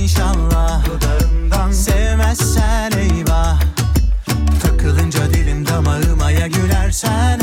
[7.02, 7.43] ya